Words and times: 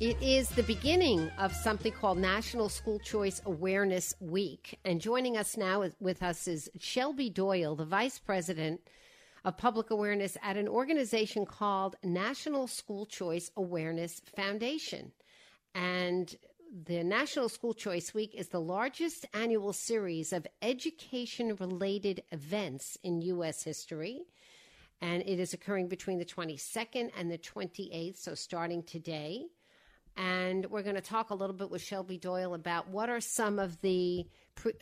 It 0.00 0.22
is 0.22 0.48
the 0.50 0.62
beginning 0.62 1.28
of 1.38 1.52
something 1.52 1.90
called 1.90 2.18
National 2.18 2.68
School 2.68 3.00
Choice 3.00 3.42
Awareness 3.44 4.14
Week. 4.20 4.78
And 4.84 5.00
joining 5.00 5.36
us 5.36 5.56
now 5.56 5.90
with 5.98 6.22
us 6.22 6.46
is 6.46 6.70
Shelby 6.78 7.28
Doyle, 7.30 7.74
the 7.74 7.84
Vice 7.84 8.20
President 8.20 8.80
of 9.44 9.56
Public 9.56 9.90
Awareness 9.90 10.36
at 10.40 10.56
an 10.56 10.68
organization 10.68 11.44
called 11.44 11.96
National 12.04 12.68
School 12.68 13.06
Choice 13.06 13.50
Awareness 13.56 14.22
Foundation. 14.36 15.10
And 15.74 16.32
the 16.84 17.02
National 17.02 17.48
School 17.48 17.74
Choice 17.74 18.14
Week 18.14 18.36
is 18.36 18.50
the 18.50 18.60
largest 18.60 19.26
annual 19.34 19.72
series 19.72 20.32
of 20.32 20.46
education 20.62 21.56
related 21.56 22.22
events 22.30 22.96
in 23.02 23.20
U.S. 23.22 23.64
history. 23.64 24.20
And 25.00 25.24
it 25.26 25.40
is 25.40 25.54
occurring 25.54 25.88
between 25.88 26.20
the 26.20 26.24
22nd 26.24 27.10
and 27.18 27.28
the 27.28 27.38
28th, 27.38 28.16
so 28.16 28.36
starting 28.36 28.84
today. 28.84 29.46
And 30.18 30.66
we're 30.66 30.82
going 30.82 30.96
to 30.96 31.00
talk 31.00 31.30
a 31.30 31.34
little 31.34 31.54
bit 31.54 31.70
with 31.70 31.80
Shelby 31.80 32.18
Doyle 32.18 32.54
about 32.54 32.88
what 32.88 33.08
are 33.08 33.20
some 33.20 33.60
of 33.60 33.80
the 33.82 34.26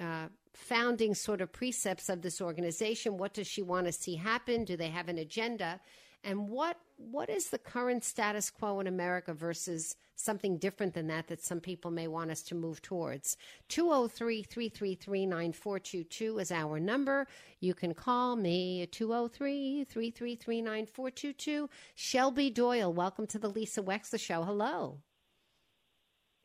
uh, 0.00 0.28
founding 0.54 1.14
sort 1.14 1.42
of 1.42 1.52
precepts 1.52 2.08
of 2.08 2.22
this 2.22 2.40
organization. 2.40 3.18
What 3.18 3.34
does 3.34 3.46
she 3.46 3.60
want 3.60 3.84
to 3.84 3.92
see 3.92 4.16
happen? 4.16 4.64
Do 4.64 4.78
they 4.78 4.88
have 4.88 5.10
an 5.10 5.18
agenda? 5.18 5.78
And 6.24 6.48
what 6.48 6.78
what 6.96 7.28
is 7.28 7.50
the 7.50 7.58
current 7.58 8.02
status 8.02 8.48
quo 8.48 8.80
in 8.80 8.86
America 8.86 9.34
versus 9.34 9.94
something 10.14 10.56
different 10.56 10.94
than 10.94 11.08
that 11.08 11.28
that 11.28 11.42
some 11.42 11.60
people 11.60 11.90
may 11.90 12.08
want 12.08 12.30
us 12.30 12.40
to 12.44 12.54
move 12.54 12.80
towards? 12.80 13.36
203 13.68 14.42
333 14.42 15.26
9422 15.26 16.38
is 16.38 16.50
our 16.50 16.80
number. 16.80 17.26
You 17.60 17.74
can 17.74 17.92
call 17.92 18.36
me 18.36 18.82
at 18.82 18.92
203 18.92 19.84
333 19.84 20.62
9422. 20.62 21.68
Shelby 21.94 22.48
Doyle, 22.48 22.92
welcome 22.92 23.26
to 23.26 23.38
the 23.38 23.50
Lisa 23.50 23.82
Wexler 23.82 24.18
Show. 24.18 24.42
Hello. 24.42 25.02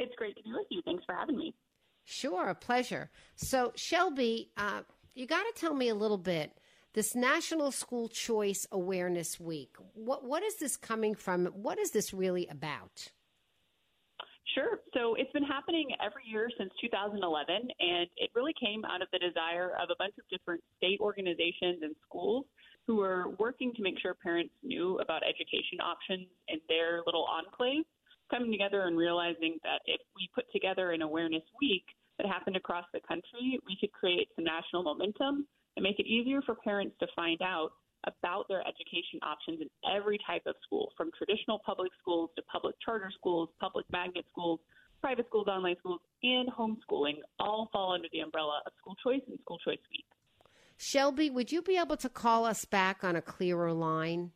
It's 0.01 0.15
great 0.15 0.35
to 0.37 0.43
be 0.43 0.51
with 0.51 0.67
you. 0.69 0.81
Thanks 0.83 1.03
for 1.05 1.13
having 1.13 1.37
me. 1.37 1.53
Sure, 2.03 2.49
a 2.49 2.55
pleasure. 2.55 3.11
So, 3.35 3.71
Shelby, 3.75 4.49
uh, 4.57 4.81
you 5.13 5.27
got 5.27 5.43
to 5.43 5.53
tell 5.55 5.75
me 5.75 5.89
a 5.89 5.95
little 5.95 6.17
bit. 6.17 6.51
This 6.93 7.15
National 7.15 7.71
School 7.71 8.09
Choice 8.09 8.67
Awareness 8.71 9.39
Week. 9.39 9.75
What 9.93 10.25
what 10.25 10.43
is 10.43 10.57
this 10.57 10.75
coming 10.75 11.15
from? 11.15 11.45
What 11.47 11.79
is 11.79 11.91
this 11.91 12.13
really 12.13 12.47
about? 12.47 13.07
Sure. 14.55 14.79
So 14.93 15.15
it's 15.15 15.31
been 15.31 15.45
happening 15.45 15.87
every 16.03 16.23
year 16.25 16.49
since 16.57 16.71
2011, 16.81 17.55
and 17.55 18.07
it 18.17 18.29
really 18.35 18.53
came 18.59 18.83
out 18.83 19.01
of 19.01 19.07
the 19.13 19.19
desire 19.19 19.71
of 19.81 19.87
a 19.89 19.95
bunch 19.97 20.15
of 20.19 20.27
different 20.29 20.61
state 20.75 20.99
organizations 20.99 21.79
and 21.81 21.95
schools 22.03 22.45
who 22.87 22.99
are 22.99 23.29
working 23.39 23.71
to 23.75 23.81
make 23.81 23.95
sure 24.01 24.13
parents 24.21 24.51
knew 24.61 24.99
about 24.99 25.23
education 25.23 25.79
options 25.79 26.27
in 26.49 26.59
their 26.67 27.03
little 27.05 27.23
enclave 27.23 27.85
coming 28.31 28.51
together 28.51 28.87
and 28.87 28.97
realizing 28.97 29.57
that 29.63 29.81
if 29.85 30.01
we 30.15 30.29
put 30.33 30.45
together 30.51 30.91
an 30.91 31.01
awareness 31.01 31.43
week 31.61 31.85
that 32.17 32.25
happened 32.25 32.55
across 32.55 32.85
the 32.93 32.99
country, 33.07 33.59
we 33.67 33.77
could 33.79 33.91
create 33.91 34.29
some 34.35 34.45
national 34.45 34.83
momentum 34.83 35.45
and 35.75 35.83
make 35.83 35.99
it 35.99 36.07
easier 36.07 36.41
for 36.41 36.55
parents 36.55 36.95
to 36.99 37.07
find 37.15 37.41
out 37.41 37.71
about 38.07 38.47
their 38.47 38.61
education 38.61 39.19
options 39.21 39.61
in 39.61 39.69
every 39.93 40.17
type 40.25 40.41
of 40.47 40.55
school, 40.65 40.91
from 40.97 41.11
traditional 41.17 41.59
public 41.65 41.91
schools 42.01 42.29
to 42.35 42.41
public 42.43 42.75
charter 42.83 43.11
schools, 43.15 43.49
public 43.59 43.85
magnet 43.91 44.25
schools, 44.31 44.59
private 45.01 45.25
schools, 45.27 45.47
online 45.47 45.75
schools, 45.79 45.99
and 46.23 46.49
homeschooling 46.49 47.17
all 47.39 47.69
fall 47.71 47.93
under 47.93 48.07
the 48.11 48.19
umbrella 48.19 48.61
of 48.65 48.71
school 48.79 48.95
choice 49.03 49.21
and 49.27 49.37
school 49.41 49.59
choice 49.59 49.79
week. 49.91 50.05
Shelby, 50.77 51.29
would 51.29 51.51
you 51.51 51.61
be 51.61 51.77
able 51.77 51.97
to 51.97 52.09
call 52.09 52.45
us 52.45 52.65
back 52.65 53.03
on 53.03 53.15
a 53.15 53.21
clearer 53.21 53.71
line? 53.71 54.31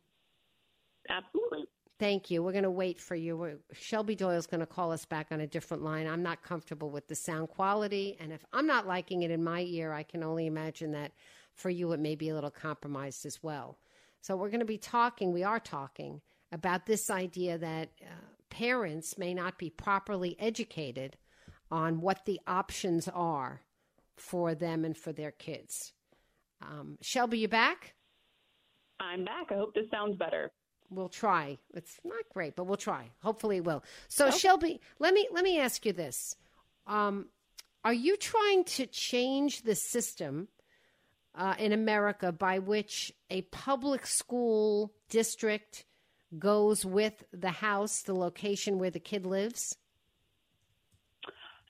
Absolutely. 1.08 1.66
Thank 1.98 2.30
you. 2.30 2.42
We're 2.42 2.52
going 2.52 2.64
to 2.64 2.70
wait 2.70 3.00
for 3.00 3.14
you. 3.14 3.36
We're, 3.36 3.56
Shelby 3.72 4.14
Doyle's 4.14 4.46
going 4.46 4.60
to 4.60 4.66
call 4.66 4.92
us 4.92 5.06
back 5.06 5.28
on 5.30 5.40
a 5.40 5.46
different 5.46 5.82
line. 5.82 6.06
I'm 6.06 6.22
not 6.22 6.42
comfortable 6.42 6.90
with 6.90 7.08
the 7.08 7.14
sound 7.14 7.48
quality. 7.48 8.16
And 8.20 8.32
if 8.32 8.44
I'm 8.52 8.66
not 8.66 8.86
liking 8.86 9.22
it 9.22 9.30
in 9.30 9.42
my 9.42 9.62
ear, 9.62 9.92
I 9.92 10.02
can 10.02 10.22
only 10.22 10.46
imagine 10.46 10.92
that 10.92 11.12
for 11.54 11.70
you 11.70 11.92
it 11.92 12.00
may 12.00 12.14
be 12.14 12.28
a 12.28 12.34
little 12.34 12.50
compromised 12.50 13.24
as 13.24 13.42
well. 13.42 13.78
So 14.20 14.36
we're 14.36 14.50
going 14.50 14.60
to 14.60 14.66
be 14.66 14.76
talking, 14.76 15.32
we 15.32 15.42
are 15.42 15.60
talking 15.60 16.20
about 16.52 16.84
this 16.84 17.08
idea 17.08 17.56
that 17.56 17.88
uh, 18.02 18.06
parents 18.50 19.16
may 19.16 19.32
not 19.32 19.56
be 19.56 19.70
properly 19.70 20.36
educated 20.38 21.16
on 21.70 22.00
what 22.02 22.26
the 22.26 22.40
options 22.46 23.08
are 23.08 23.62
for 24.16 24.54
them 24.54 24.84
and 24.84 24.96
for 24.96 25.12
their 25.12 25.30
kids. 25.30 25.92
Um, 26.60 26.98
Shelby, 27.00 27.38
you 27.38 27.48
back? 27.48 27.94
I'm 29.00 29.24
back. 29.24 29.46
I 29.50 29.54
hope 29.54 29.74
this 29.74 29.90
sounds 29.90 30.16
better. 30.16 30.50
We'll 30.90 31.08
try. 31.08 31.58
It's 31.74 31.98
not 32.04 32.22
great, 32.32 32.56
but 32.56 32.64
we'll 32.64 32.76
try. 32.76 33.10
Hopefully, 33.22 33.58
it 33.58 33.64
will. 33.64 33.82
So, 34.08 34.30
Shelby, 34.30 34.80
let 34.98 35.14
me 35.14 35.28
let 35.32 35.44
me 35.44 35.58
ask 35.58 35.84
you 35.84 35.92
this: 35.92 36.36
um, 36.86 37.26
Are 37.84 37.92
you 37.92 38.16
trying 38.16 38.64
to 38.64 38.86
change 38.86 39.62
the 39.62 39.74
system 39.74 40.48
uh, 41.34 41.54
in 41.58 41.72
America 41.72 42.32
by 42.32 42.58
which 42.58 43.12
a 43.30 43.42
public 43.42 44.06
school 44.06 44.92
district 45.08 45.84
goes 46.38 46.84
with 46.84 47.24
the 47.32 47.50
house, 47.50 48.02
the 48.02 48.14
location 48.14 48.78
where 48.78 48.90
the 48.90 49.00
kid 49.00 49.26
lives? 49.26 49.76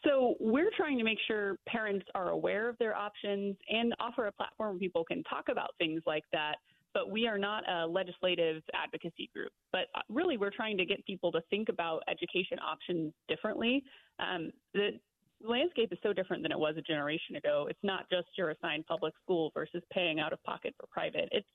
So 0.05 0.37
we're 0.39 0.71
trying 0.77 0.99
to 0.99 1.05
make 1.05 1.19
sure 1.27 1.59
parents 1.67 2.07
are 2.15 2.31
aware 2.31 2.69
of 2.69 2.79
their 2.79 2.95
options 2.95 3.57
and 3.69 3.93
offer 3.99 4.27
a 4.27 4.33
platform 4.33 4.71
where 4.71 4.79
people 4.79 5.05
can 5.05 5.25
talk 5.25 5.49
about 5.51 5.71
things 5.79 6.03
like 6.07 6.23
that 6.33 6.57
but 6.97 7.11
we 7.11 7.27
are 7.27 7.37
not 7.37 7.63
a 7.69 7.87
legislative 7.87 8.63
advocacy 8.73 9.29
group. 9.35 9.53
But 9.71 9.89
uh, 9.95 10.01
really, 10.09 10.39
we're 10.39 10.51
trying 10.51 10.79
to 10.79 10.87
get 10.87 11.05
people 11.05 11.31
to 11.33 11.43
think 11.51 11.69
about 11.69 12.03
education 12.09 12.59
options 12.59 13.13
differently. 13.29 13.85
Um, 14.19 14.51
the 14.73 14.93
landscape 15.47 15.93
is 15.93 15.99
so 16.03 16.15
different 16.15 16.43
than 16.43 16.53
it 16.53 16.59
was 16.59 16.75
a 16.79 16.81
generation 16.81 17.37
ago. 17.37 17.67
It's 17.69 17.79
not 17.83 18.09
just 18.11 18.29
your 18.39 18.49
assigned 18.49 18.87
public 18.87 19.13
school 19.23 19.51
versus 19.53 19.83
paying 19.93 20.21
out 20.21 20.33
of 20.33 20.43
pocket 20.45 20.75
for 20.81 20.87
private. 20.91 21.29
It's 21.33 21.47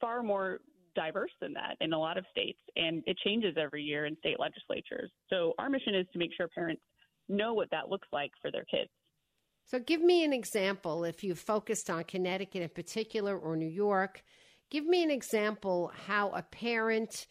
far 0.00 0.22
more 0.22 0.60
diverse 0.94 1.32
than 1.42 1.52
that 1.52 1.76
in 1.82 1.92
a 1.92 1.98
lot 1.98 2.16
of 2.16 2.24
states, 2.30 2.58
and 2.76 3.02
it 3.06 3.18
changes 3.18 3.54
every 3.60 3.82
year 3.82 4.06
in 4.06 4.16
state 4.16 4.40
legislatures. 4.40 5.10
So 5.28 5.52
our 5.58 5.68
mission 5.68 5.94
is 5.94 6.06
to 6.14 6.18
make 6.18 6.30
sure 6.34 6.48
parents 6.48 6.80
know 7.28 7.52
what 7.52 7.70
that 7.70 7.90
looks 7.90 8.08
like 8.14 8.30
for 8.40 8.50
their 8.50 8.64
kids. 8.64 8.88
So 9.66 9.78
give 9.78 10.00
me 10.00 10.24
an 10.24 10.32
example 10.32 11.04
if 11.04 11.22
you 11.22 11.34
focused 11.34 11.90
on 11.90 12.04
Connecticut 12.04 12.62
in 12.62 12.70
particular 12.70 13.36
or 13.36 13.56
New 13.56 13.66
York 13.66 14.22
Give 14.70 14.84
me 14.84 15.02
an 15.02 15.10
example 15.10 15.92
how 16.06 16.30
a 16.30 16.42
parent 16.42 17.26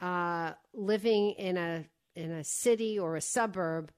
uh, 0.00 0.52
living 0.74 1.30
in 1.32 1.56
a 1.56 1.84
in 2.14 2.30
a 2.30 2.44
city 2.44 2.98
or 2.98 3.16
a 3.16 3.20
suburb 3.20 3.90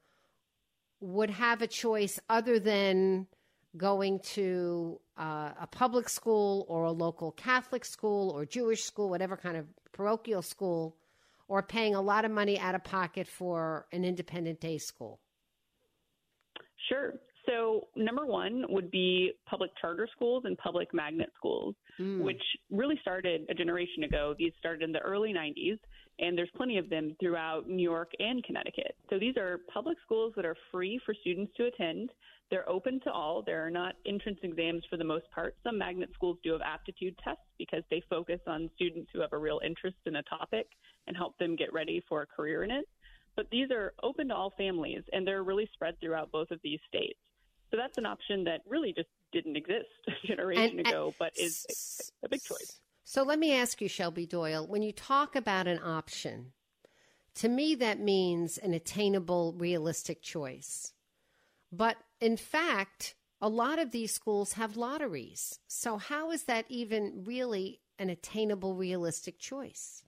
would 1.01 1.29
have 1.29 1.61
a 1.61 1.67
choice 1.67 2.19
other 2.29 2.59
than 2.59 3.27
going 3.75 4.19
to 4.19 4.99
uh, 5.17 5.51
a 5.59 5.67
public 5.67 6.07
school 6.09 6.65
or 6.69 6.85
a 6.85 6.91
local 6.91 7.31
Catholic 7.31 7.83
school 7.83 8.29
or 8.29 8.45
Jewish 8.45 8.83
school, 8.83 9.09
whatever 9.09 9.35
kind 9.35 9.57
of 9.57 9.65
parochial 9.91 10.41
school, 10.41 10.95
or 11.47 11.61
paying 11.61 11.95
a 11.95 12.01
lot 12.01 12.25
of 12.25 12.31
money 12.31 12.57
out 12.59 12.75
of 12.75 12.83
pocket 12.83 13.27
for 13.27 13.85
an 13.91 14.05
independent 14.05 14.59
day 14.59 14.77
school? 14.77 15.19
Sure. 16.89 17.13
So, 17.45 17.87
number 17.95 18.25
one 18.25 18.65
would 18.69 18.89
be 18.89 19.33
public 19.47 19.69
charter 19.79 20.07
schools 20.15 20.43
and 20.45 20.57
public 20.57 20.93
magnet 20.93 21.31
schools, 21.37 21.75
mm. 21.99 22.21
which 22.21 22.41
started 23.05 23.45
a 23.49 23.53
generation 23.53 24.03
ago. 24.03 24.33
These 24.37 24.53
started 24.57 24.81
in 24.81 24.91
the 24.91 24.99
early 24.99 25.31
90s, 25.31 25.77
and 26.17 26.35
there's 26.35 26.49
plenty 26.55 26.79
of 26.79 26.89
them 26.89 27.15
throughout 27.19 27.69
New 27.69 27.83
York 27.83 28.09
and 28.17 28.43
Connecticut. 28.43 28.95
So, 29.11 29.19
these 29.19 29.37
are 29.37 29.59
public 29.71 29.97
schools 30.03 30.33
that 30.35 30.43
are 30.43 30.55
free 30.71 30.99
for 31.05 31.13
students 31.13 31.53
to 31.57 31.65
attend. 31.65 32.09
They're 32.49 32.67
open 32.67 32.99
to 33.03 33.11
all. 33.11 33.43
There 33.45 33.65
are 33.65 33.69
not 33.69 33.93
entrance 34.07 34.39
exams 34.41 34.83
for 34.89 34.97
the 34.97 35.03
most 35.03 35.29
part. 35.33 35.55
Some 35.63 35.77
magnet 35.77 36.09
schools 36.15 36.37
do 36.43 36.53
have 36.53 36.61
aptitude 36.61 37.15
tests 37.23 37.43
because 37.59 37.83
they 37.91 38.01
focus 38.09 38.39
on 38.47 38.69
students 38.75 39.09
who 39.13 39.21
have 39.21 39.33
a 39.33 39.37
real 39.37 39.61
interest 39.63 39.97
in 40.05 40.15
a 40.15 40.23
topic 40.23 40.67
and 41.07 41.15
help 41.15 41.37
them 41.37 41.55
get 41.55 41.71
ready 41.73 42.03
for 42.09 42.23
a 42.23 42.25
career 42.25 42.63
in 42.63 42.71
it. 42.71 42.87
But 43.35 43.49
these 43.51 43.69
are 43.69 43.93
open 44.01 44.29
to 44.29 44.35
all 44.35 44.53
families, 44.57 45.03
and 45.13 45.27
they're 45.27 45.43
really 45.43 45.69
spread 45.73 45.99
throughout 45.99 46.31
both 46.31 46.51
of 46.51 46.59
these 46.63 46.79
states. 46.87 47.19
So 47.71 47.77
that's 47.77 47.97
an 47.97 48.05
option 48.05 48.43
that 48.45 48.61
really 48.67 48.93
just 48.93 49.09
didn't 49.31 49.57
exist 49.57 49.89
a 50.23 50.27
generation 50.27 50.79
and, 50.79 50.87
ago, 50.87 51.13
but 51.19 51.33
is 51.35 51.65
a 52.23 52.29
big 52.29 52.41
choice. 52.43 52.79
So 53.07 53.21
let 53.21 53.37
me 53.37 53.53
ask 53.53 53.81
you, 53.81 53.87
Shelby 53.87 54.25
Doyle, 54.25 54.65
when 54.65 54.81
you 54.81 54.91
talk 54.91 55.35
about 55.35 55.67
an 55.67 55.79
option, 55.81 56.53
to 57.35 57.47
me 57.47 57.75
that 57.75 57.99
means 57.99 58.57
an 58.57 58.73
attainable, 58.73 59.53
realistic 59.55 60.23
choice. 60.23 60.91
But 61.71 61.97
in 62.19 62.35
fact, 62.35 63.13
a 63.39 63.47
lot 63.47 63.77
of 63.77 63.91
these 63.91 64.11
schools 64.11 64.53
have 64.53 64.75
lotteries. 64.75 65.59
So 65.67 65.97
how 65.97 66.31
is 66.31 66.43
that 66.43 66.65
even 66.67 67.23
really 67.25 67.79
an 67.99 68.09
attainable, 68.09 68.75
realistic 68.75 69.37
choice? 69.37 70.03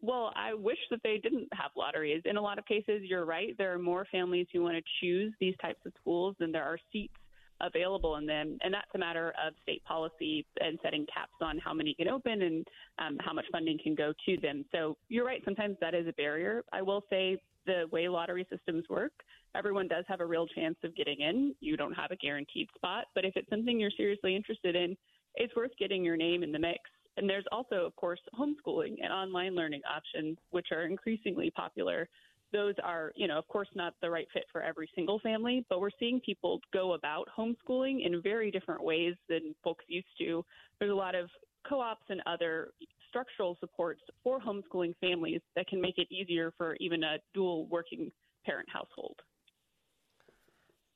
Well, 0.00 0.32
I 0.34 0.54
wish 0.54 0.78
that 0.90 1.00
they 1.04 1.18
didn't 1.18 1.48
have 1.52 1.72
lotteries. 1.76 2.22
In 2.24 2.38
a 2.38 2.42
lot 2.42 2.58
of 2.58 2.64
cases, 2.64 3.02
you're 3.02 3.26
right. 3.26 3.54
There 3.58 3.74
are 3.74 3.78
more 3.78 4.06
families 4.10 4.46
who 4.54 4.62
want 4.62 4.76
to 4.76 4.82
choose 5.02 5.34
these 5.38 5.54
types 5.60 5.84
of 5.84 5.92
schools 6.00 6.34
than 6.38 6.50
there 6.50 6.64
are 6.64 6.78
seats 6.92 7.12
available 7.60 8.16
in 8.16 8.26
them. 8.26 8.58
And 8.62 8.72
that's 8.72 8.90
a 8.94 8.98
matter 8.98 9.32
of 9.44 9.54
state 9.62 9.84
policy 9.84 10.46
and 10.60 10.78
setting 10.82 11.06
caps 11.12 11.32
on 11.40 11.58
how 11.58 11.72
many 11.72 11.94
can 11.94 12.08
open 12.08 12.42
and 12.42 12.66
um, 12.98 13.18
how 13.20 13.32
much 13.32 13.46
funding 13.52 13.78
can 13.82 13.94
go 13.94 14.12
to 14.26 14.36
them. 14.40 14.64
So 14.72 14.96
you're 15.08 15.26
right. 15.26 15.42
Sometimes 15.44 15.76
that 15.80 15.94
is 15.94 16.06
a 16.06 16.12
barrier. 16.12 16.62
I 16.72 16.82
will 16.82 17.02
say 17.10 17.38
the 17.66 17.84
way 17.90 18.08
lottery 18.08 18.46
systems 18.50 18.84
work, 18.88 19.12
everyone 19.54 19.88
does 19.88 20.04
have 20.08 20.20
a 20.20 20.26
real 20.26 20.46
chance 20.46 20.76
of 20.84 20.94
getting 20.94 21.20
in. 21.20 21.54
You 21.60 21.76
don't 21.76 21.94
have 21.94 22.10
a 22.10 22.16
guaranteed 22.16 22.68
spot. 22.74 23.06
But 23.14 23.24
if 23.24 23.36
it's 23.36 23.48
something 23.50 23.80
you're 23.80 23.90
seriously 23.96 24.36
interested 24.36 24.76
in, 24.76 24.96
it's 25.34 25.54
worth 25.54 25.72
getting 25.78 26.04
your 26.04 26.16
name 26.16 26.42
in 26.42 26.52
the 26.52 26.58
mix 26.58 26.80
and 27.16 27.28
there's 27.28 27.44
also, 27.50 27.86
of 27.86 27.96
course, 27.96 28.20
homeschooling 28.38 28.96
and 29.02 29.12
online 29.12 29.54
learning 29.54 29.80
options, 29.90 30.36
which 30.50 30.68
are 30.70 30.82
increasingly 30.82 31.50
popular. 31.50 32.08
Those 32.56 32.74
are, 32.82 33.12
you 33.14 33.28
know, 33.28 33.36
of 33.36 33.46
course, 33.48 33.68
not 33.74 33.92
the 34.00 34.08
right 34.08 34.26
fit 34.32 34.44
for 34.50 34.62
every 34.62 34.88
single 34.94 35.18
family, 35.18 35.66
but 35.68 35.78
we're 35.78 35.90
seeing 36.00 36.20
people 36.24 36.58
go 36.72 36.94
about 36.94 37.28
homeschooling 37.38 38.06
in 38.06 38.22
very 38.22 38.50
different 38.50 38.82
ways 38.82 39.14
than 39.28 39.54
folks 39.62 39.84
used 39.88 40.06
to. 40.20 40.42
There's 40.78 40.90
a 40.90 40.94
lot 40.94 41.14
of 41.14 41.28
co 41.68 41.80
ops 41.82 42.04
and 42.08 42.22
other 42.24 42.70
structural 43.10 43.58
supports 43.60 44.00
for 44.24 44.40
homeschooling 44.40 44.94
families 45.02 45.42
that 45.54 45.68
can 45.68 45.82
make 45.82 45.98
it 45.98 46.10
easier 46.10 46.50
for 46.56 46.76
even 46.80 47.04
a 47.04 47.18
dual 47.34 47.66
working 47.66 48.10
parent 48.46 48.70
household. 48.72 49.16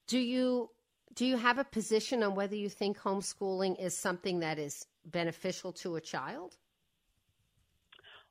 Do 0.08 0.18
you 0.18 0.70
do 1.12 1.26
you 1.26 1.36
have 1.36 1.58
a 1.58 1.64
position 1.64 2.22
on 2.22 2.34
whether 2.34 2.56
you 2.56 2.70
think 2.70 2.96
homeschooling 2.96 3.78
is 3.78 3.94
something 3.94 4.40
that 4.40 4.58
is 4.58 4.86
beneficial 5.04 5.72
to 5.74 5.96
a 5.96 6.00
child? 6.00 6.56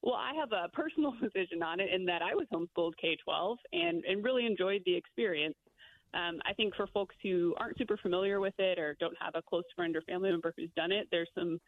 Well, 0.02 0.16
I 0.16 0.34
have 0.40 0.52
a 0.52 0.70
personal 0.70 1.12
position 1.22 1.64
on 1.64 1.80
it 1.80 1.90
in 1.94 2.06
that 2.06 2.22
I 2.22 2.36
was 2.36 2.48
homeschooled 2.54 2.94
K 3.02 3.18
12 3.24 3.58
and, 3.74 4.04
and 4.06 4.24
really 4.24 4.46
enjoyed 4.46 4.82
the 4.86 4.96
experience. 4.96 5.56
Um, 6.14 6.40
I 6.46 6.54
think 6.54 6.76
for 6.76 6.88
folks 6.88 7.16
who 7.22 7.54
aren't 7.58 7.78
super 7.78 7.98
familiar 7.98 8.40
with 8.40 8.56
it 8.58 8.80
or 8.80 8.96
don't 9.00 9.16
have 9.22 9.36
a 9.36 9.42
close 9.42 9.66
friend 9.76 9.96
or 9.96 10.02
family 10.02 10.32
member 10.32 10.54
who's 10.58 10.72
done 10.76 10.92
it, 10.92 11.08
there's 11.12 11.30
some 11.36 11.60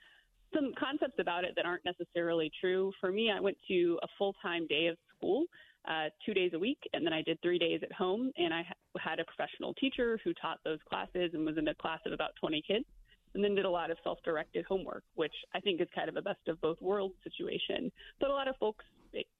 some 0.54 0.74
concepts 0.78 1.16
about 1.20 1.46
it 1.46 1.54
that 1.56 1.66
aren't 1.66 1.86
necessarily 1.86 2.52
true. 2.60 2.92
For 3.00 3.10
me, 3.10 3.32
I 3.32 3.40
went 3.40 3.56
to 3.70 3.98
a 4.04 4.08
full 4.18 4.36
time 4.42 4.68
day 4.68 4.88
of 4.88 4.98
school, 5.16 5.46
uh, 5.88 6.10
two 6.26 6.34
days 6.34 6.52
a 6.54 6.60
week, 6.60 6.80
and 6.94 7.06
then 7.06 7.14
I 7.14 7.22
did 7.22 7.42
three 7.42 7.58
days 7.58 7.80
at 7.84 7.92
home. 7.94 8.32
And 8.36 8.54
I 8.54 8.64
ha- 8.64 9.00
had 9.00 9.20
a 9.20 9.24
professional 9.24 9.74
teacher 9.76 10.20
who 10.26 10.34
taught 10.34 10.58
those 10.66 10.80
classes 10.90 11.32
and 11.34 11.46
was 11.46 11.58
in 11.58 11.68
a 11.70 11.76
class 11.76 12.00
of 12.06 12.12
about 12.12 12.32
20 12.42 12.62
kids 12.68 12.86
and 13.34 13.44
then 13.44 13.56
did 13.56 13.66
a 13.66 13.70
lot 13.70 13.92
of 13.92 13.98
self 14.04 14.20
directed 14.24 14.66
homework, 14.66 15.04
which 15.16 15.34
I 15.54 15.60
think 15.60 15.82
is 15.82 15.88
kind 15.96 16.10
of 16.10 16.18
a 16.18 16.22
best 16.22 16.48
of 16.48 16.60
both 16.62 16.82
worlds 16.82 17.16
situation. 17.24 17.92
But 18.20 18.30
a 18.30 18.34
lot 18.34 18.48
of 18.48 18.56
folks, 18.58 18.86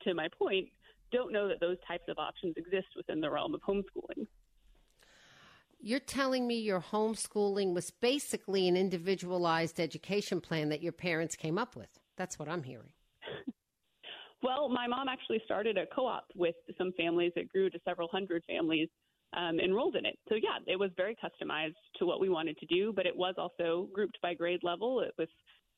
to 0.04 0.14
my 0.14 0.28
point, 0.38 0.70
don't 1.12 1.34
know 1.34 1.48
that 1.48 1.60
those 1.60 1.78
types 1.88 2.06
of 2.08 2.18
options 2.18 2.56
exist 2.58 2.88
within 2.96 3.20
the 3.20 3.30
realm 3.30 3.54
of 3.54 3.62
homeschooling. 3.62 4.28
You're 5.80 6.00
telling 6.00 6.46
me 6.46 6.60
your 6.60 6.80
homeschooling 6.80 7.74
was 7.74 7.90
basically 7.90 8.68
an 8.68 8.78
individualized 8.78 9.80
education 9.80 10.40
plan 10.40 10.70
that 10.70 10.84
your 10.84 10.92
parents 10.92 11.36
came 11.36 11.58
up 11.58 11.76
with. 11.76 11.90
That's 12.18 12.38
what 12.38 12.48
I'm 12.48 12.62
hearing. 12.62 12.92
well, 14.44 14.70
my 14.70 14.86
mom 14.86 15.08
actually 15.10 15.42
started 15.44 15.78
a 15.78 15.88
co 15.88 16.06
op 16.06 16.26
with 16.36 16.56
some 16.78 16.94
families 16.94 17.32
that 17.36 17.50
grew 17.50 17.70
to 17.72 17.80
several 17.84 18.08
hundred 18.10 18.44
families 18.48 18.90
um, 19.34 19.60
enrolled 19.60 19.96
in 19.96 20.06
it. 20.06 20.18
So 20.30 20.36
yeah, 20.36 20.58
it 20.68 20.78
was 20.78 20.92
very 20.98 21.16
customized 21.16 21.76
to 21.98 22.06
what 22.06 22.20
we 22.20 22.30
wanted 22.30 22.58
to 22.60 22.66
do, 22.66 22.94
but 22.96 23.06
it 23.06 23.16
was 23.16 23.36
also 23.38 23.88
grouped 23.94 24.20
by 24.22 24.34
grade 24.34 24.64
level 24.64 25.06
with 25.18 25.30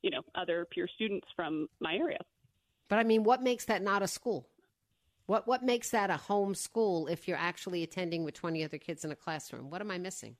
you 0.01 0.09
know 0.09 0.21
other 0.35 0.65
peer 0.71 0.87
students 0.95 1.27
from 1.35 1.67
my 1.79 1.95
area. 1.95 2.19
But 2.89 2.99
I 2.99 3.03
mean, 3.03 3.23
what 3.23 3.41
makes 3.41 3.65
that 3.65 3.81
not 3.81 4.01
a 4.01 4.07
school? 4.07 4.47
What 5.25 5.47
what 5.47 5.63
makes 5.63 5.89
that 5.91 6.09
a 6.09 6.17
home 6.17 6.55
school 6.55 7.07
if 7.07 7.27
you're 7.27 7.37
actually 7.37 7.83
attending 7.83 8.23
with 8.23 8.33
20 8.33 8.63
other 8.63 8.77
kids 8.77 9.05
in 9.05 9.11
a 9.11 9.15
classroom? 9.15 9.69
What 9.69 9.81
am 9.81 9.91
I 9.91 9.97
missing? 9.97 10.35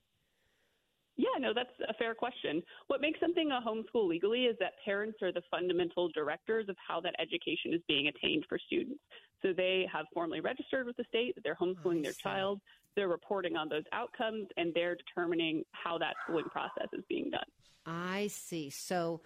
Yeah, 1.16 1.38
no, 1.40 1.54
that's 1.54 1.70
a 1.88 1.94
fair 1.94 2.16
question. 2.16 2.64
What 2.88 3.00
makes 3.00 3.20
something 3.20 3.52
a 3.52 3.62
homeschool 3.62 4.08
legally 4.08 4.46
is 4.46 4.58
that 4.60 4.74
parents 4.84 5.20
are 5.22 5.32
the 5.32 5.44
fundamental 5.52 6.10
directors 6.10 6.70
of 6.70 6.76
how 6.86 7.02
that 7.02 7.14
education 7.20 7.72
is 7.72 7.82
being 7.88 8.08
attained 8.08 8.46
for 8.50 8.58
students. 8.58 9.00
So 9.44 9.54
they 9.54 9.88
have 9.94 10.06
formally 10.14 10.40
registered 10.40 10.88
with 10.88 10.98
the 10.98 11.04
state 11.08 11.36
that 11.36 11.44
they're 11.44 11.56
homeschooling 11.56 12.02
their 12.02 12.14
child. 12.14 12.62
They're 12.96 13.08
reporting 13.08 13.56
on 13.56 13.70
those 13.70 13.84
outcomes 13.92 14.48
and 14.58 14.74
they're 14.74 14.96
determining 14.96 15.64
how 15.72 15.98
that 15.98 16.16
schooling 16.24 16.46
process 16.46 16.88
is 16.94 17.04
being 17.10 17.30
done. 17.30 17.46
I 17.86 18.28
see. 18.28 18.70
So 18.70 19.22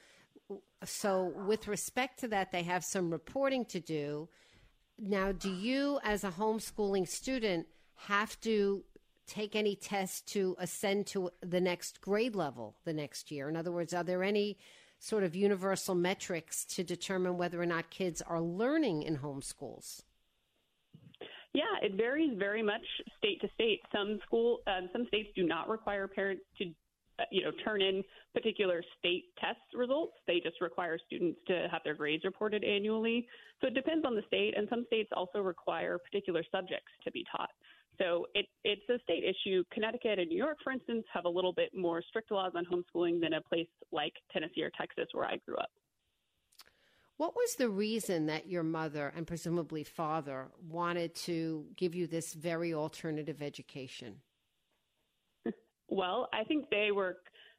so 0.84 1.34
with 1.46 1.68
respect 1.68 2.20
to 2.20 2.28
that 2.30 2.52
they 2.52 2.64
have 2.64 2.84
some 2.84 3.12
reporting 3.12 3.66
to 3.66 3.80
do. 3.80 4.30
Now, 5.00 5.32
do 5.32 5.52
you 5.52 6.00
as 6.04 6.24
a 6.24 6.32
homeschooling 6.32 7.08
student 7.08 7.68
have 7.96 8.40
to 8.42 8.84
take 9.28 9.56
any 9.56 9.76
tests 9.76 10.22
to 10.22 10.56
ascend 10.60 11.06
to 11.08 11.30
the 11.42 11.60
next 11.60 12.02
grade 12.02 12.36
level 12.36 12.76
the 12.86 12.94
next 12.94 13.30
year? 13.30 13.50
In 13.50 13.56
other 13.56 13.72
words, 13.72 13.94
are 13.94 14.04
there 14.04 14.24
any 14.24 14.58
sort 15.00 15.24
of 15.24 15.36
universal 15.36 15.94
metrics 15.94 16.66
to 16.66 16.84
determine 16.84 17.38
whether 17.38 17.62
or 17.62 17.66
not 17.66 17.90
kids 17.90 18.22
are 18.22 18.42
learning 18.42 19.04
in 19.04 19.18
homeschools? 19.18 20.04
Yeah, 21.54 21.64
it 21.82 21.96
varies 21.96 22.38
very 22.38 22.62
much 22.62 22.86
state 23.18 23.42
to 23.42 23.48
state. 23.56 23.82
Some 23.92 24.20
school, 24.26 24.60
um, 24.68 24.90
some 24.94 25.08
states 25.08 25.30
do 25.36 25.44
not 25.44 25.70
require 25.70 26.08
parents 26.08 26.44
to, 26.60 26.66
uh, 27.20 27.24
you 27.32 27.44
know, 27.44 27.52
turn 27.64 27.82
in 27.82 28.04
particular 28.34 28.84
state 29.00 29.26
test 29.40 29.60
results. 29.74 30.14
They 30.28 30.40
just 30.40 30.62
require 30.62 31.00
students 31.08 31.40
to 31.48 31.68
have 31.72 31.82
their 31.84 31.96
grades 31.96 32.26
reported 32.26 32.64
annually. 32.64 33.28
So 33.62 33.68
it 33.68 33.74
depends 33.74 34.06
on 34.06 34.16
the 34.16 34.22
state, 34.28 34.56
and 34.56 34.68
some 34.70 34.84
states 34.86 35.10
also 35.16 35.40
require 35.40 35.98
particular 35.98 36.44
subjects 36.52 36.92
to 37.06 37.12
be 37.12 37.26
taught. 37.36 37.50
So 38.00 38.28
it, 38.36 38.46
it's 38.64 38.88
a 38.90 39.00
state 39.00 39.24
issue. 39.24 39.64
Connecticut 39.74 40.20
and 40.20 40.30
New 40.30 40.38
York, 40.38 40.58
for 40.64 40.72
instance, 40.72 41.06
have 41.12 41.26
a 41.26 41.30
little 41.30 41.54
bit 41.54 41.72
more 41.76 42.04
strict 42.08 42.30
laws 42.30 42.52
on 42.56 42.66
homeschooling 42.66 43.20
than 43.20 43.34
a 43.34 43.42
place 43.42 43.68
like 43.92 44.14
Tennessee 44.32 44.62
or 44.62 44.72
Texas, 44.78 45.08
where 45.14 45.26
I 45.26 45.38
grew 45.38 45.56
up. 45.56 45.72
What 47.18 47.36
was 47.36 47.56
the 47.56 47.70
reason 47.70 48.28
that 48.28 48.48
your 48.48 48.62
mother 48.64 49.12
and 49.16 49.26
presumably 49.26 49.84
father 49.84 50.50
wanted 50.70 51.16
to 51.16 51.66
give 51.76 51.96
you 51.96 52.06
this 52.06 52.34
very 52.34 52.76
alternative 52.76 53.42
education? 53.42 54.22
Well, 55.90 56.30
I 56.32 56.44
think 56.44 56.70
they 56.70 56.92
were 56.92 57.18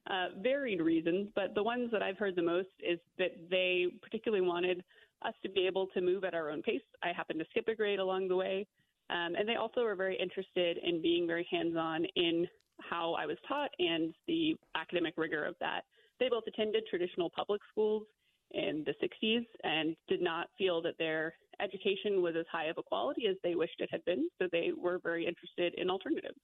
uh, 0.09 0.29
varied 0.41 0.81
reasons, 0.81 1.29
but 1.35 1.55
the 1.55 1.62
ones 1.62 1.91
that 1.93 2.03
I've 2.03 2.19
heard 2.19 2.37
the 2.37 2.43
most 2.43 2.69
is 2.79 3.00
that 3.19 3.33
they 3.50 3.87
particularly 4.00 4.47
wanted 4.47 4.85
us 5.23 5.35
to 5.43 5.49
be 5.49 5.67
able 5.67 5.88
to 5.88 6.00
move 6.00 6.23
at 6.23 6.35
our 6.35 6.50
own 6.50 6.62
pace. 6.62 6.83
I 7.03 7.12
happened 7.12 7.41
to 7.41 7.47
skip 7.50 7.67
a 7.67 7.75
grade 7.75 7.99
along 7.99 8.29
the 8.29 8.37
way. 8.37 8.67
Um, 9.11 9.35
and 9.35 9.49
they 9.49 9.57
also 9.57 9.83
were 9.83 9.97
very 9.97 10.17
interested 10.19 10.79
in 10.85 11.03
being 11.03 11.27
very 11.27 11.49
hands 11.50 11.75
on 11.77 12.05
in 12.15 12.47
how 12.79 13.15
I 13.15 13.27
was 13.27 13.38
taught 13.49 13.71
and 13.79 14.15
the 14.29 14.57
academic 14.77 15.15
rigor 15.17 15.45
of 15.45 15.57
that. 15.61 15.81
They 16.21 16.29
both 16.29 16.45
attended 16.47 16.85
traditional 16.88 17.31
public 17.31 17.61
schools 17.73 18.05
in 18.52 18.85
the 18.87 18.95
60s 19.02 19.45
and 19.62 19.97
did 20.09 20.23
not 20.23 20.49
feel 20.57 20.83
that 20.83 20.99
their 20.99 21.35
education 21.61 22.23
was 22.23 22.35
as 22.38 22.47
high 22.50 22.67
of 22.67 22.78
a 22.78 22.83
quality 22.83 23.26
as 23.26 23.37
they 23.43 23.55
wished 23.55 23.81
it 23.81 23.88
had 23.90 24.05
been. 24.05 24.28
So 24.40 24.49
they 24.50 24.71
were 24.76 24.99
very 25.02 25.26
interested 25.26 25.75
in 25.78 25.90
alternatives. 25.90 26.38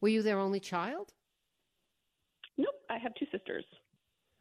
Were 0.00 0.08
you 0.08 0.22
their 0.22 0.38
only 0.38 0.60
child? 0.60 1.12
Nope, 2.58 2.74
I 2.90 2.98
have 2.98 3.14
two 3.14 3.26
sisters. 3.32 3.64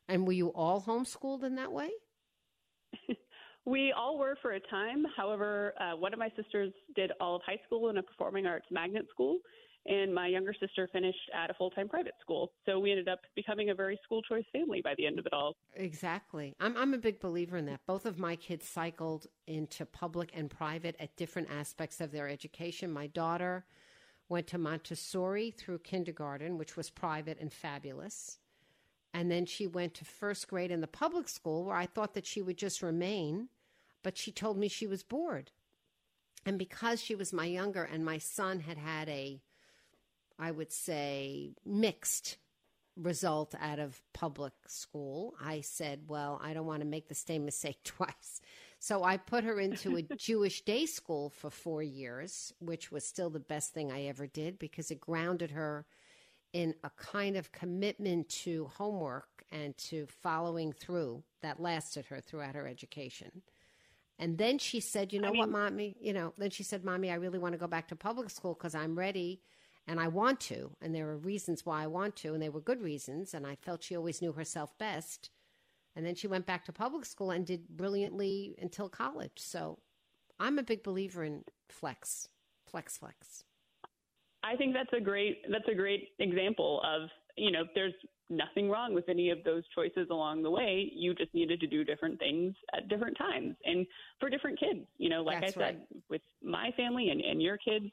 And 0.07 0.25
were 0.25 0.33
you 0.33 0.49
all 0.49 0.81
homeschooled 0.81 1.43
in 1.43 1.55
that 1.55 1.71
way? 1.71 1.89
We 3.65 3.93
all 3.95 4.17
were 4.17 4.37
for 4.41 4.53
a 4.53 4.59
time. 4.59 5.05
However, 5.15 5.73
uh, 5.79 5.95
one 5.95 6.13
of 6.13 6.19
my 6.19 6.29
sisters 6.35 6.73
did 6.95 7.11
all 7.21 7.35
of 7.35 7.41
high 7.45 7.59
school 7.65 7.89
in 7.89 7.97
a 7.97 8.03
performing 8.03 8.47
arts 8.47 8.65
magnet 8.71 9.05
school, 9.11 9.37
and 9.85 10.13
my 10.13 10.27
younger 10.27 10.53
sister 10.59 10.87
finished 10.91 11.17
at 11.33 11.49
a 11.49 11.53
full 11.55 11.71
time 11.71 11.89
private 11.89 12.13
school. 12.21 12.51
So 12.65 12.79
we 12.79 12.91
ended 12.91 13.07
up 13.07 13.21
becoming 13.35 13.69
a 13.71 13.75
very 13.75 13.99
school 14.03 14.21
choice 14.21 14.45
family 14.53 14.81
by 14.81 14.93
the 14.97 15.05
end 15.05 15.17
of 15.17 15.25
it 15.25 15.33
all. 15.33 15.55
Exactly. 15.75 16.55
I'm, 16.59 16.77
I'm 16.77 16.93
a 16.93 16.99
big 16.99 17.19
believer 17.19 17.57
in 17.57 17.65
that. 17.65 17.81
Both 17.87 18.05
of 18.05 18.19
my 18.19 18.35
kids 18.35 18.67
cycled 18.67 19.27
into 19.47 19.85
public 19.85 20.31
and 20.35 20.49
private 20.49 20.95
at 20.99 21.15
different 21.15 21.49
aspects 21.51 21.99
of 21.99 22.11
their 22.11 22.29
education. 22.29 22.91
My 22.91 23.07
daughter 23.07 23.65
went 24.29 24.47
to 24.47 24.57
Montessori 24.57 25.51
through 25.51 25.79
kindergarten, 25.79 26.57
which 26.57 26.77
was 26.77 26.89
private 26.89 27.39
and 27.39 27.51
fabulous. 27.51 28.37
And 29.13 29.29
then 29.29 29.45
she 29.45 29.67
went 29.67 29.93
to 29.95 30.05
first 30.05 30.47
grade 30.47 30.71
in 30.71 30.79
the 30.79 30.87
public 30.87 31.27
school 31.27 31.65
where 31.65 31.75
I 31.75 31.85
thought 31.85 32.13
that 32.13 32.25
she 32.25 32.41
would 32.41 32.57
just 32.57 32.81
remain, 32.81 33.49
but 34.03 34.17
she 34.17 34.31
told 34.31 34.57
me 34.57 34.67
she 34.67 34.87
was 34.87 35.03
bored. 35.03 35.51
And 36.45 36.57
because 36.57 37.01
she 37.01 37.13
was 37.13 37.33
my 37.33 37.45
younger 37.45 37.83
and 37.83 38.05
my 38.05 38.17
son 38.17 38.61
had 38.61 38.77
had 38.77 39.09
a, 39.09 39.41
I 40.41 40.49
would 40.51 40.71
say, 40.71 41.53
mixed 41.65 42.37
result 42.97 43.53
out 43.59 43.79
of 43.79 44.01
public 44.11 44.53
school, 44.67 45.35
I 45.39 45.61
said, 45.61 46.01
Well, 46.07 46.41
I 46.43 46.53
don't 46.53 46.65
want 46.65 46.81
to 46.81 46.87
make 46.87 47.07
the 47.07 47.15
same 47.15 47.45
mistake 47.45 47.77
twice. 47.83 48.41
So 48.79 49.03
I 49.03 49.17
put 49.17 49.43
her 49.43 49.59
into 49.59 49.95
a 49.95 50.01
Jewish 50.17 50.61
day 50.61 50.87
school 50.87 51.29
for 51.29 51.51
four 51.51 51.83
years, 51.83 52.51
which 52.59 52.91
was 52.91 53.05
still 53.05 53.29
the 53.29 53.39
best 53.39 53.73
thing 53.73 53.91
I 53.91 54.05
ever 54.05 54.25
did 54.25 54.57
because 54.57 54.89
it 54.89 54.99
grounded 54.99 55.51
her 55.51 55.85
in 56.51 56.73
a 56.83 56.89
kind 56.89 57.37
of 57.37 57.51
commitment 57.51 58.27
to 58.29 58.65
homework 58.77 59.45
and 59.51 59.77
to 59.77 60.07
following 60.23 60.73
through 60.73 61.23
that 61.41 61.61
lasted 61.61 62.05
her 62.07 62.19
throughout 62.19 62.55
her 62.55 62.67
education. 62.67 63.43
And 64.17 64.37
then 64.39 64.57
she 64.57 64.79
said, 64.79 65.13
You 65.13 65.21
know 65.21 65.29
I 65.29 65.31
mean, 65.31 65.39
what, 65.39 65.49
mommy? 65.49 65.95
You 66.01 66.13
know, 66.13 66.33
then 66.39 66.49
she 66.49 66.63
said, 66.63 66.83
Mommy, 66.83 67.11
I 67.11 67.15
really 67.15 67.39
want 67.39 67.53
to 67.53 67.59
go 67.59 67.67
back 67.67 67.89
to 67.89 67.95
public 67.95 68.31
school 68.31 68.55
because 68.55 68.73
I'm 68.73 68.97
ready 68.97 69.41
and 69.87 69.99
I 69.99 70.07
want 70.07 70.39
to. 70.41 70.71
And 70.81 70.93
there 70.93 71.09
are 71.09 71.17
reasons 71.17 71.65
why 71.65 71.83
I 71.83 71.87
want 71.87 72.15
to, 72.17 72.33
and 72.33 72.41
they 72.41 72.49
were 72.49 72.61
good 72.61 72.81
reasons. 72.81 73.33
And 73.33 73.45
I 73.45 73.55
felt 73.55 73.83
she 73.83 73.95
always 73.95 74.21
knew 74.21 74.33
herself 74.33 74.77
best. 74.77 75.29
And 75.95 76.05
then 76.05 76.15
she 76.15 76.27
went 76.27 76.45
back 76.45 76.65
to 76.65 76.71
public 76.71 77.05
school 77.05 77.31
and 77.31 77.45
did 77.45 77.67
brilliantly 77.67 78.55
until 78.61 78.87
college. 78.87 79.33
So 79.37 79.79
I'm 80.39 80.57
a 80.57 80.63
big 80.63 80.83
believer 80.83 81.23
in 81.23 81.43
flex, 81.69 82.29
flex, 82.65 82.97
flex. 82.97 83.43
I 84.43 84.55
think 84.55 84.73
that's 84.73 84.93
a 84.93 85.01
great 85.01 85.43
that's 85.51 85.67
a 85.71 85.75
great 85.75 86.09
example 86.19 86.81
of 86.83 87.09
you 87.37 87.51
know 87.51 87.63
there's 87.75 87.93
nothing 88.31 88.69
wrong 88.69 88.93
with 88.93 89.09
any 89.09 89.29
of 89.29 89.43
those 89.43 89.63
choices 89.75 90.07
along 90.09 90.41
the 90.41 90.49
way. 90.49 90.89
You 90.95 91.13
just 91.13 91.33
needed 91.33 91.59
to 91.59 91.67
do 91.67 91.83
different 91.83 92.17
things 92.17 92.55
at 92.75 92.87
different 92.87 93.17
times 93.17 93.55
and 93.65 93.85
for 94.19 94.29
different 94.29 94.59
kids. 94.59 94.87
You 94.97 95.09
know, 95.09 95.21
like 95.21 95.41
That's 95.41 95.57
I 95.57 95.59
said, 95.59 95.61
right. 95.61 96.03
with 96.09 96.21
my 96.41 96.71
family 96.77 97.09
and, 97.09 97.21
and 97.21 97.41
your 97.41 97.57
kids, 97.57 97.85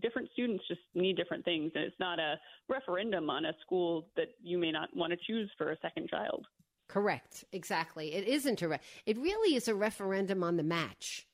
different 0.00 0.28
students 0.32 0.64
just 0.68 0.80
need 0.94 1.16
different 1.16 1.44
things. 1.44 1.72
And 1.74 1.84
it's 1.84 1.98
not 1.98 2.18
a 2.18 2.36
referendum 2.68 3.28
on 3.28 3.44
a 3.44 3.52
school 3.64 4.06
that 4.16 4.28
you 4.42 4.56
may 4.56 4.70
not 4.70 4.88
want 4.96 5.12
to 5.12 5.18
choose 5.26 5.50
for 5.58 5.72
a 5.72 5.76
second 5.82 6.08
child. 6.08 6.46
Correct. 6.88 7.44
Exactly. 7.52 8.14
It 8.14 8.28
isn't 8.28 8.62
a. 8.62 8.68
Re- 8.68 8.80
it 9.06 9.18
really 9.18 9.56
is 9.56 9.66
a 9.66 9.74
referendum 9.74 10.44
on 10.44 10.56
the 10.56 10.62
match. 10.62 11.26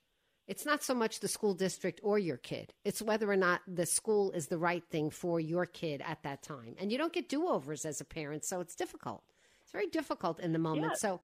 It's 0.49 0.65
not 0.65 0.83
so 0.83 0.95
much 0.95 1.21
the 1.21 1.29
school 1.29 1.53
district 1.53 2.01
or 2.03 2.19
your 2.19 2.39
kid. 2.39 2.73
It's 2.83 3.03
whether 3.03 3.31
or 3.31 3.37
not 3.37 3.61
the 3.69 3.85
school 3.85 4.31
is 4.31 4.47
the 4.47 4.57
right 4.57 4.83
thing 4.91 5.11
for 5.11 5.39
your 5.39 5.67
kid 5.67 6.03
at 6.05 6.23
that 6.23 6.43
time. 6.43 6.75
And 6.81 6.91
you 6.91 6.97
don't 6.97 7.13
get 7.13 7.29
do 7.29 7.47
overs 7.47 7.85
as 7.85 8.01
a 8.01 8.05
parent, 8.05 8.47
so 8.47 8.61
it's 8.61 8.75
difficult. 8.75 9.23
It's 9.63 9.73
very 9.73 9.89
difficult 9.89 10.41
in 10.41 10.55
the 10.55 10.59
moment. 10.59 10.93
Yeah. 10.93 10.95
So, 10.95 11.21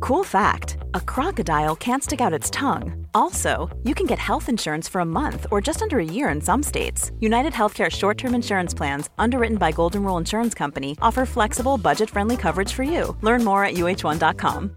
Cool 0.00 0.24
fact 0.24 0.78
a 0.94 1.00
crocodile 1.00 1.76
can't 1.76 2.02
stick 2.02 2.20
out 2.20 2.32
its 2.32 2.50
tongue. 2.50 3.06
Also, 3.14 3.70
you 3.84 3.94
can 3.94 4.06
get 4.06 4.18
health 4.18 4.48
insurance 4.48 4.88
for 4.88 5.00
a 5.00 5.04
month 5.20 5.46
or 5.52 5.60
just 5.60 5.82
under 5.82 6.00
a 6.00 6.04
year 6.04 6.28
in 6.30 6.40
some 6.40 6.64
states. 6.64 7.12
United 7.20 7.52
Healthcare 7.52 7.90
short 7.90 8.18
term 8.18 8.34
insurance 8.34 8.74
plans, 8.74 9.08
underwritten 9.18 9.56
by 9.56 9.70
Golden 9.70 10.02
Rule 10.02 10.18
Insurance 10.18 10.54
Company, 10.54 10.98
offer 11.00 11.26
flexible, 11.26 11.78
budget 11.78 12.10
friendly 12.10 12.36
coverage 12.36 12.72
for 12.72 12.82
you. 12.82 13.16
Learn 13.20 13.44
more 13.44 13.64
at 13.64 13.74
uh1.com. 13.74 14.76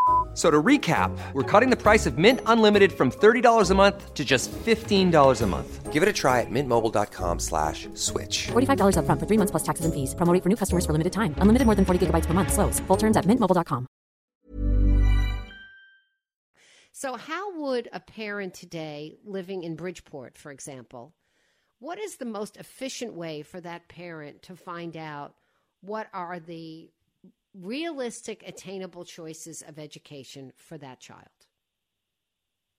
F- 0.41 0.47
So 0.47 0.49
to 0.49 0.63
recap, 0.63 1.11
we're 1.33 1.43
cutting 1.43 1.69
the 1.69 1.75
price 1.75 2.07
of 2.09 2.17
Mint 2.17 2.39
Unlimited 2.47 2.91
from 2.91 3.11
$30 3.11 3.69
a 3.69 3.75
month 3.75 4.13
to 4.15 4.23
just 4.25 4.49
$15 4.65 5.41
a 5.41 5.47
month. 5.47 5.91
Give 5.93 6.01
it 6.03 6.09
a 6.09 6.13
try 6.13 6.39
at 6.39 6.47
mintmobile.com 6.49 7.39
slash 7.39 7.87
switch. 7.93 8.47
$45 8.53 8.95
upfront 8.95 9.19
for 9.19 9.27
three 9.27 9.37
months 9.37 9.51
plus 9.51 9.63
taxes 9.63 9.85
and 9.85 9.93
fees. 9.93 10.15
Promo 10.15 10.33
rate 10.33 10.41
for 10.41 10.49
new 10.49 10.55
customers 10.55 10.85
for 10.85 10.93
limited 10.93 11.11
time. 11.13 11.35
Unlimited 11.43 11.65
more 11.67 11.75
than 11.75 11.85
40 11.85 11.99
gigabytes 12.07 12.25
per 12.27 12.33
month. 12.33 12.53
Slows. 12.53 12.79
Full 12.87 12.97
terms 12.97 13.17
at 13.17 13.25
mintmobile.com. 13.25 13.87
so 16.93 17.15
how 17.17 17.59
would 17.59 17.89
a 17.93 17.99
parent 17.99 18.53
today 18.53 19.17
living 19.25 19.63
in 19.63 19.75
Bridgeport, 19.75 20.37
for 20.37 20.51
example, 20.51 21.13
what 21.79 21.99
is 21.99 22.17
the 22.17 22.25
most 22.25 22.57
efficient 22.57 23.13
way 23.13 23.41
for 23.43 23.59
that 23.61 23.87
parent 23.89 24.41
to 24.43 24.55
find 24.55 24.95
out 24.95 25.33
what 25.81 26.07
are 26.13 26.39
the 26.39 26.89
realistic, 27.53 28.43
attainable 28.45 29.03
choices 29.05 29.61
of 29.61 29.77
education 29.79 30.51
for 30.55 30.77
that 30.77 30.99
child? 30.99 31.27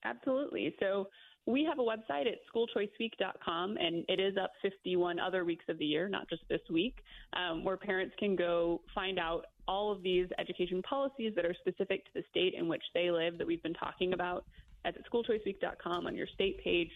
Absolutely. 0.05 0.75
So 0.79 1.07
we 1.45 1.63
have 1.65 1.79
a 1.79 1.81
website 1.81 2.25
at 2.27 2.39
schoolchoiceweek.com, 2.53 3.77
and 3.77 4.05
it 4.07 4.19
is 4.19 4.35
up 4.41 4.51
51 4.61 5.19
other 5.19 5.43
weeks 5.45 5.65
of 5.69 5.77
the 5.77 5.85
year, 5.85 6.07
not 6.07 6.29
just 6.29 6.41
this 6.49 6.61
week, 6.71 6.97
um, 7.35 7.63
where 7.63 7.77
parents 7.77 8.15
can 8.17 8.35
go 8.35 8.81
find 8.95 9.19
out 9.19 9.45
all 9.67 9.91
of 9.91 10.01
these 10.03 10.27
education 10.39 10.81
policies 10.83 11.33
that 11.35 11.45
are 11.45 11.53
specific 11.53 12.05
to 12.05 12.11
the 12.15 12.23
state 12.29 12.53
in 12.57 12.67
which 12.67 12.83
they 12.93 13.11
live 13.11 13.37
that 13.37 13.47
we've 13.47 13.63
been 13.63 13.73
talking 13.73 14.13
about. 14.13 14.45
That's 14.83 14.97
at 14.97 15.09
schoolchoiceweek.com 15.11 16.07
on 16.07 16.15
your 16.15 16.27
state 16.33 16.61
page, 16.63 16.91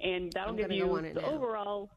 and 0.00 0.32
that'll 0.32 0.50
I'm 0.50 0.56
give 0.56 0.70
you 0.70 0.86
go 0.86 0.96
on 0.96 1.04
it 1.04 1.14
the 1.14 1.20
now. 1.20 1.28
overall. 1.28 1.90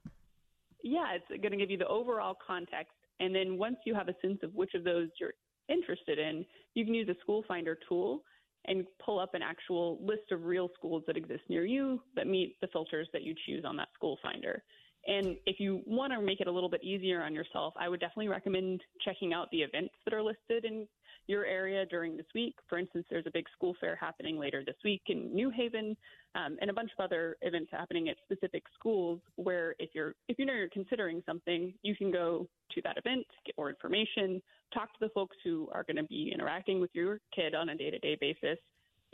Yeah, 0.84 1.16
it's 1.16 1.42
going 1.42 1.52
to 1.52 1.58
give 1.58 1.72
you 1.72 1.78
the 1.78 1.88
overall 1.88 2.36
context, 2.46 2.94
and 3.20 3.34
then 3.34 3.58
once 3.58 3.78
you 3.86 3.94
have 3.94 4.10
a 4.10 4.16
sense 4.22 4.40
of 4.44 4.54
which 4.54 4.74
of 4.74 4.84
those 4.84 5.10
you're 5.20 5.34
interested 5.70 6.20
in, 6.20 6.46
you 6.74 6.86
can 6.86 6.94
use 6.94 7.10
a 7.10 7.20
School 7.22 7.44
Finder 7.48 7.78
tool 7.88 8.24
and 8.68 8.86
pull 9.04 9.20
up 9.20 9.34
an 9.34 9.42
actual 9.42 9.98
list 10.02 10.32
of 10.32 10.44
real 10.44 10.70
schools 10.78 11.04
that 11.08 11.18
exist 11.18 11.42
near 11.50 11.66
you 11.66 12.02
that 12.16 12.28
meet 12.28 12.58
the 12.62 12.68
filters 12.68 13.08
that 13.14 13.24
you 13.24 13.34
choose 13.46 13.64
on 13.66 13.78
that 13.78 13.88
school 13.94 14.18
finder. 14.22 14.62
And 15.08 15.38
if 15.46 15.60
you 15.60 15.82
want 15.86 16.12
to 16.12 16.22
make 16.22 16.42
it 16.42 16.48
a 16.48 16.52
little 16.52 16.70
bit 16.70 16.84
easier 16.84 17.24
on 17.24 17.34
yourself, 17.34 17.74
I 17.80 17.88
would 17.88 18.02
definitely 18.02 18.28
recommend 18.28 18.82
checking 19.06 19.34
out 19.34 19.48
the 19.52 19.62
events 19.62 19.94
that 20.04 20.14
are 20.14 20.22
listed 20.22 20.66
in 20.66 20.86
your 21.28 21.46
area 21.46 21.86
during 21.86 22.18
this 22.18 22.26
week. 22.34 22.56
For 22.68 22.78
instance, 22.78 23.06
there's 23.10 23.28
a 23.28 23.32
big 23.32 23.46
school 23.56 23.76
fair 23.80 23.96
happening 23.96 24.38
later 24.38 24.64
this 24.66 24.76
week 24.84 25.02
in 25.08 25.34
New 25.34 25.50
Haven, 25.50 25.96
um, 26.36 26.58
and 26.62 26.70
a 26.70 26.74
bunch 26.74 26.92
of 26.98 27.04
other 27.04 27.38
events 27.42 27.70
happening 27.72 28.10
at 28.10 28.16
specific 28.24 28.64
schools. 28.78 29.20
Where 29.36 29.76
if 29.80 29.90
you're 29.94 30.16
if 30.28 30.40
you 30.40 30.46
know 30.46 30.54
you're 30.54 30.70
considering 30.70 31.22
something, 31.26 31.74
you 31.84 31.96
can 31.96 32.12
go 32.12 32.48
to 32.74 32.82
that 32.84 32.98
event, 32.98 33.26
get 33.46 33.56
more 33.58 33.70
information, 33.70 34.42
talk 34.74 34.92
to 34.94 35.00
the 35.00 35.10
folks 35.10 35.38
who 35.44 35.70
are 35.74 35.84
going 35.84 35.98
to 35.98 36.04
be 36.04 36.32
interacting 36.34 36.80
with 36.80 36.92
your 36.94 37.20
kid 37.36 37.56
on 37.56 37.70
a 37.70 37.76
day-to-day 37.76 38.18
basis, 38.20 38.58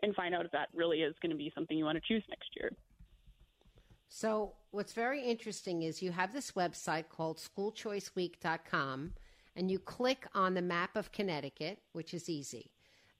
and 0.01 0.15
find 0.15 0.34
out 0.36 0.46
if 0.46 0.51
that 0.51 0.70
really 0.74 1.01
is 1.01 1.15
going 1.22 1.32
to 1.32 1.38
be 1.38 1.51
something 1.55 1.77
you 1.77 1.86
want 1.86 1.98
to 2.01 2.08
choose 2.08 2.24
next 2.29 2.50
year. 2.55 2.72
So, 4.15 4.53
what's 4.70 4.93
very 4.93 5.24
interesting 5.24 5.82
is 5.82 6.03
you 6.03 6.12
have 6.12 6.34
this 6.34 6.51
website 6.51 7.10
called 7.10 7.39
schoolchoiceweek.com, 7.39 9.13
and 9.55 9.69
you 9.69 9.79
click 9.79 10.25
on 10.33 10.53
the 10.53 10.62
map 10.62 10.95
of 10.95 11.12
Connecticut, 11.12 11.79
which 11.91 12.13
is 12.13 12.29
easy. 12.29 12.72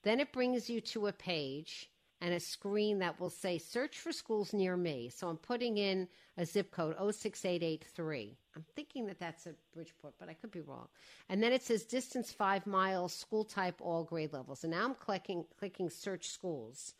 Then 0.04 0.20
it 0.20 0.34
brings 0.34 0.70
you 0.70 0.82
to 0.82 1.08
a 1.08 1.13
page 1.13 1.90
and 2.22 2.34
a 2.34 2.40
screen 2.40 3.00
that 3.00 3.20
will 3.20 3.30
say 3.30 3.58
search 3.58 4.00
for 4.00 4.12
schools 4.12 4.54
near 4.54 4.78
me. 4.78 5.10
So, 5.13 5.28
I'm 5.28 5.38
putting 5.38 5.78
in 5.78 6.08
a 6.38 6.46
zip 6.46 6.72
code 6.72 6.96
06883. 6.96 8.38
I'm 8.56 8.66
thinking 8.75 9.06
that 9.08 9.20
that's 9.20 9.46
a 9.46 9.54
Bridgeport, 9.74 10.13
but 10.20 10.30
I 10.30 10.34
could 10.34 10.52
be 10.52 10.62
wrong. 10.62 10.88
And 11.30 11.44
then 11.44 11.52
it 11.52 11.63
says 11.63 11.84
distance 11.84 12.32
five 12.32 12.66
miles, 12.66 13.13
school 13.13 13.44
type, 13.44 13.75
all 13.82 14.04
grade 14.04 14.32
levels. 14.32 14.63
And 14.63 14.72
now 14.72 14.86
I'm 14.86 14.96
clicking, 14.96 15.46
clicking 15.60 15.90
search 15.90 16.28
schools. 16.28 16.94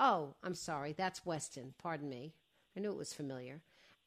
Oh, 0.00 0.34
I'm 0.42 0.54
sorry, 0.54 0.92
that's 0.92 1.26
Weston. 1.26 1.74
Pardon 1.78 2.08
me. 2.08 2.32
I 2.76 2.80
knew 2.80 2.90
it 2.90 2.98
was 2.98 3.12
familiar. 3.12 3.60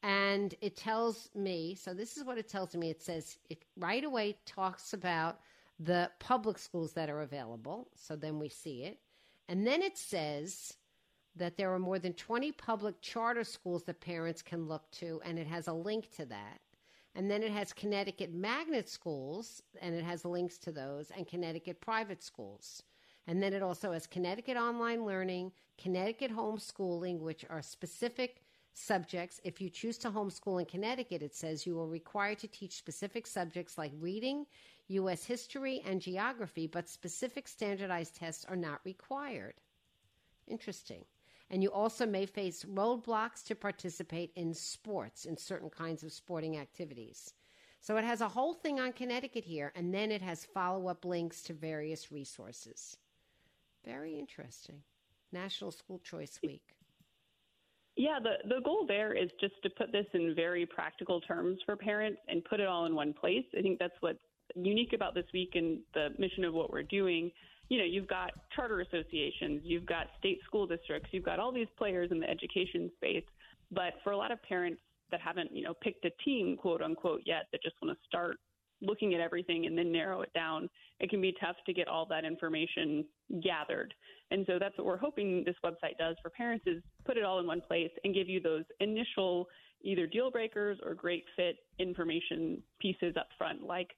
And 0.03 0.53
it 0.61 0.75
tells 0.77 1.29
me, 1.35 1.75
so 1.75 1.93
this 1.93 2.17
is 2.17 2.23
what 2.23 2.37
it 2.37 2.47
tells 2.47 2.75
me. 2.75 2.89
It 2.89 3.01
says 3.01 3.37
it 3.49 3.63
right 3.75 4.03
away 4.03 4.37
talks 4.45 4.93
about 4.93 5.39
the 5.79 6.09
public 6.19 6.57
schools 6.57 6.93
that 6.93 7.09
are 7.09 7.21
available. 7.21 7.89
So 7.95 8.15
then 8.15 8.39
we 8.39 8.49
see 8.49 8.83
it. 8.83 8.99
And 9.47 9.65
then 9.65 9.81
it 9.81 9.97
says 9.97 10.73
that 11.35 11.57
there 11.57 11.73
are 11.73 11.79
more 11.79 11.99
than 11.99 12.13
20 12.13 12.51
public 12.53 13.01
charter 13.01 13.43
schools 13.43 13.83
that 13.83 14.01
parents 14.01 14.41
can 14.41 14.67
look 14.67 14.89
to, 14.91 15.21
and 15.23 15.37
it 15.37 15.47
has 15.47 15.67
a 15.67 15.73
link 15.73 16.11
to 16.17 16.25
that. 16.25 16.59
And 17.15 17.31
then 17.31 17.41
it 17.41 17.51
has 17.51 17.73
Connecticut 17.73 18.33
magnet 18.33 18.89
schools, 18.89 19.61
and 19.81 19.95
it 19.95 20.03
has 20.03 20.25
links 20.25 20.57
to 20.59 20.71
those, 20.71 21.11
and 21.15 21.27
Connecticut 21.27 21.81
private 21.81 22.21
schools. 22.21 22.83
And 23.25 23.41
then 23.41 23.53
it 23.53 23.63
also 23.63 23.91
has 23.91 24.07
Connecticut 24.07 24.57
online 24.57 25.05
learning, 25.05 25.51
Connecticut 25.81 26.31
homeschooling, 26.31 27.19
which 27.19 27.45
are 27.49 27.61
specific 27.61 28.41
subjects. 28.77 29.41
If 29.43 29.59
you 29.59 29.69
choose 29.69 29.97
to 29.99 30.11
homeschool 30.11 30.59
in 30.59 30.65
Connecticut, 30.65 31.23
it 31.23 31.35
says 31.35 31.65
you 31.65 31.79
are 31.79 31.87
required 31.87 32.39
to 32.39 32.47
teach 32.47 32.77
specific 32.77 33.27
subjects 33.27 33.77
like 33.77 33.91
reading, 33.99 34.45
U.S. 34.89 35.25
history, 35.25 35.81
and 35.85 36.01
geography, 36.01 36.67
but 36.67 36.87
specific 36.87 37.47
standardized 37.47 38.15
tests 38.15 38.45
are 38.45 38.55
not 38.55 38.79
required. 38.83 39.55
Interesting. 40.47 41.03
And 41.49 41.63
you 41.63 41.71
also 41.71 42.05
may 42.05 42.25
face 42.25 42.65
roadblocks 42.65 43.43
to 43.45 43.55
participate 43.55 44.31
in 44.35 44.53
sports, 44.53 45.25
in 45.25 45.37
certain 45.37 45.69
kinds 45.69 46.03
of 46.03 46.11
sporting 46.11 46.57
activities. 46.57 47.33
So 47.79 47.97
it 47.97 48.03
has 48.03 48.21
a 48.21 48.27
whole 48.27 48.53
thing 48.53 48.79
on 48.79 48.91
Connecticut 48.93 49.45
here, 49.45 49.71
and 49.75 49.93
then 49.93 50.11
it 50.11 50.21
has 50.21 50.45
follow 50.45 50.87
up 50.87 51.05
links 51.05 51.41
to 51.43 51.53
various 51.53 52.11
resources. 52.11 52.97
Very 53.85 54.19
interesting. 54.19 54.81
National 55.31 55.71
School 55.71 55.99
Choice 55.99 56.39
Week. 56.43 56.76
Yeah, 57.97 58.19
the, 58.21 58.47
the 58.47 58.61
goal 58.61 58.85
there 58.87 59.13
is 59.13 59.29
just 59.41 59.55
to 59.63 59.69
put 59.71 59.91
this 59.91 60.05
in 60.13 60.35
very 60.35 60.65
practical 60.65 61.19
terms 61.19 61.57
for 61.65 61.75
parents 61.75 62.21
and 62.27 62.43
put 62.45 62.59
it 62.59 62.67
all 62.67 62.85
in 62.85 62.95
one 62.95 63.11
place. 63.11 63.43
I 63.57 63.61
think 63.61 63.79
that's 63.79 63.95
what's 63.99 64.19
unique 64.55 64.93
about 64.93 65.15
this 65.15 65.25
week 65.33 65.51
and 65.55 65.79
the 65.93 66.09
mission 66.17 66.45
of 66.45 66.53
what 66.53 66.71
we're 66.71 66.83
doing 66.83 67.31
you 67.69 67.77
know, 67.77 67.83
you've 67.83 68.07
got 68.07 68.31
charter 68.55 68.81
associations, 68.81 69.61
you've 69.63 69.85
got 69.85 70.07
state 70.19 70.39
school 70.45 70.65
districts, 70.65 71.09
you've 71.11 71.25
got 71.25 71.39
all 71.39 71.51
these 71.51 71.67
players 71.77 72.11
in 72.11 72.19
the 72.19 72.29
education 72.29 72.89
space. 72.95 73.25
But 73.71 73.93
for 74.03 74.11
a 74.11 74.17
lot 74.17 74.31
of 74.31 74.41
parents 74.43 74.81
that 75.11 75.19
haven't, 75.19 75.53
you 75.53 75.63
know, 75.63 75.73
picked 75.73 76.05
a 76.05 76.11
team, 76.23 76.57
quote 76.57 76.81
unquote, 76.81 77.21
yet, 77.25 77.47
that 77.51 77.61
just 77.61 77.75
want 77.81 77.97
to 77.97 78.05
start 78.07 78.37
looking 78.81 79.13
at 79.13 79.21
everything 79.21 79.65
and 79.65 79.77
then 79.77 79.91
narrow 79.91 80.21
it 80.21 80.31
down, 80.33 80.69
it 80.99 81.09
can 81.09 81.21
be 81.21 81.33
tough 81.39 81.55
to 81.65 81.73
get 81.73 81.87
all 81.87 82.05
that 82.07 82.25
information 82.25 83.05
gathered. 83.43 83.93
And 84.31 84.45
so 84.47 84.57
that's 84.59 84.77
what 84.77 84.87
we're 84.87 84.97
hoping 84.97 85.43
this 85.45 85.55
website 85.63 85.97
does 85.97 86.15
for 86.21 86.29
parents 86.29 86.65
is 86.67 86.81
put 87.05 87.17
it 87.17 87.23
all 87.23 87.39
in 87.39 87.47
one 87.47 87.61
place 87.61 87.91
and 88.03 88.13
give 88.13 88.27
you 88.27 88.41
those 88.41 88.63
initial 88.79 89.47
either 89.81 90.07
deal 90.07 90.31
breakers 90.31 90.79
or 90.83 90.95
great 90.95 91.23
fit 91.35 91.57
information 91.79 92.61
pieces 92.81 93.15
up 93.17 93.27
front, 93.37 93.63
like 93.63 93.89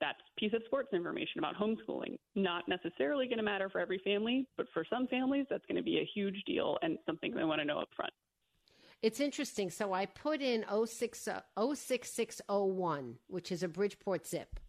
that 0.00 0.16
piece 0.36 0.52
of 0.52 0.62
sports 0.66 0.88
information 0.92 1.38
about 1.38 1.54
homeschooling. 1.54 2.18
Not 2.34 2.64
necessarily 2.68 3.26
going 3.26 3.38
to 3.38 3.44
matter 3.44 3.70
for 3.70 3.80
every 3.80 4.00
family, 4.04 4.48
but 4.56 4.66
for 4.74 4.84
some 4.90 5.06
families, 5.06 5.46
that's 5.48 5.64
going 5.66 5.76
to 5.76 5.82
be 5.82 5.98
a 5.98 6.10
huge 6.12 6.42
deal 6.44 6.76
and 6.82 6.98
something 7.06 7.32
they 7.32 7.44
want 7.44 7.60
to 7.60 7.64
know 7.64 7.78
up 7.78 7.88
front. 7.94 8.12
It's 9.00 9.20
interesting. 9.20 9.70
So 9.70 9.92
I 9.92 10.06
put 10.06 10.40
in 10.40 10.64
06, 10.68 11.28
06601, 11.56 13.18
which 13.28 13.52
is 13.52 13.62
a 13.62 13.68
Bridgeport 13.68 14.26
zip. 14.26 14.60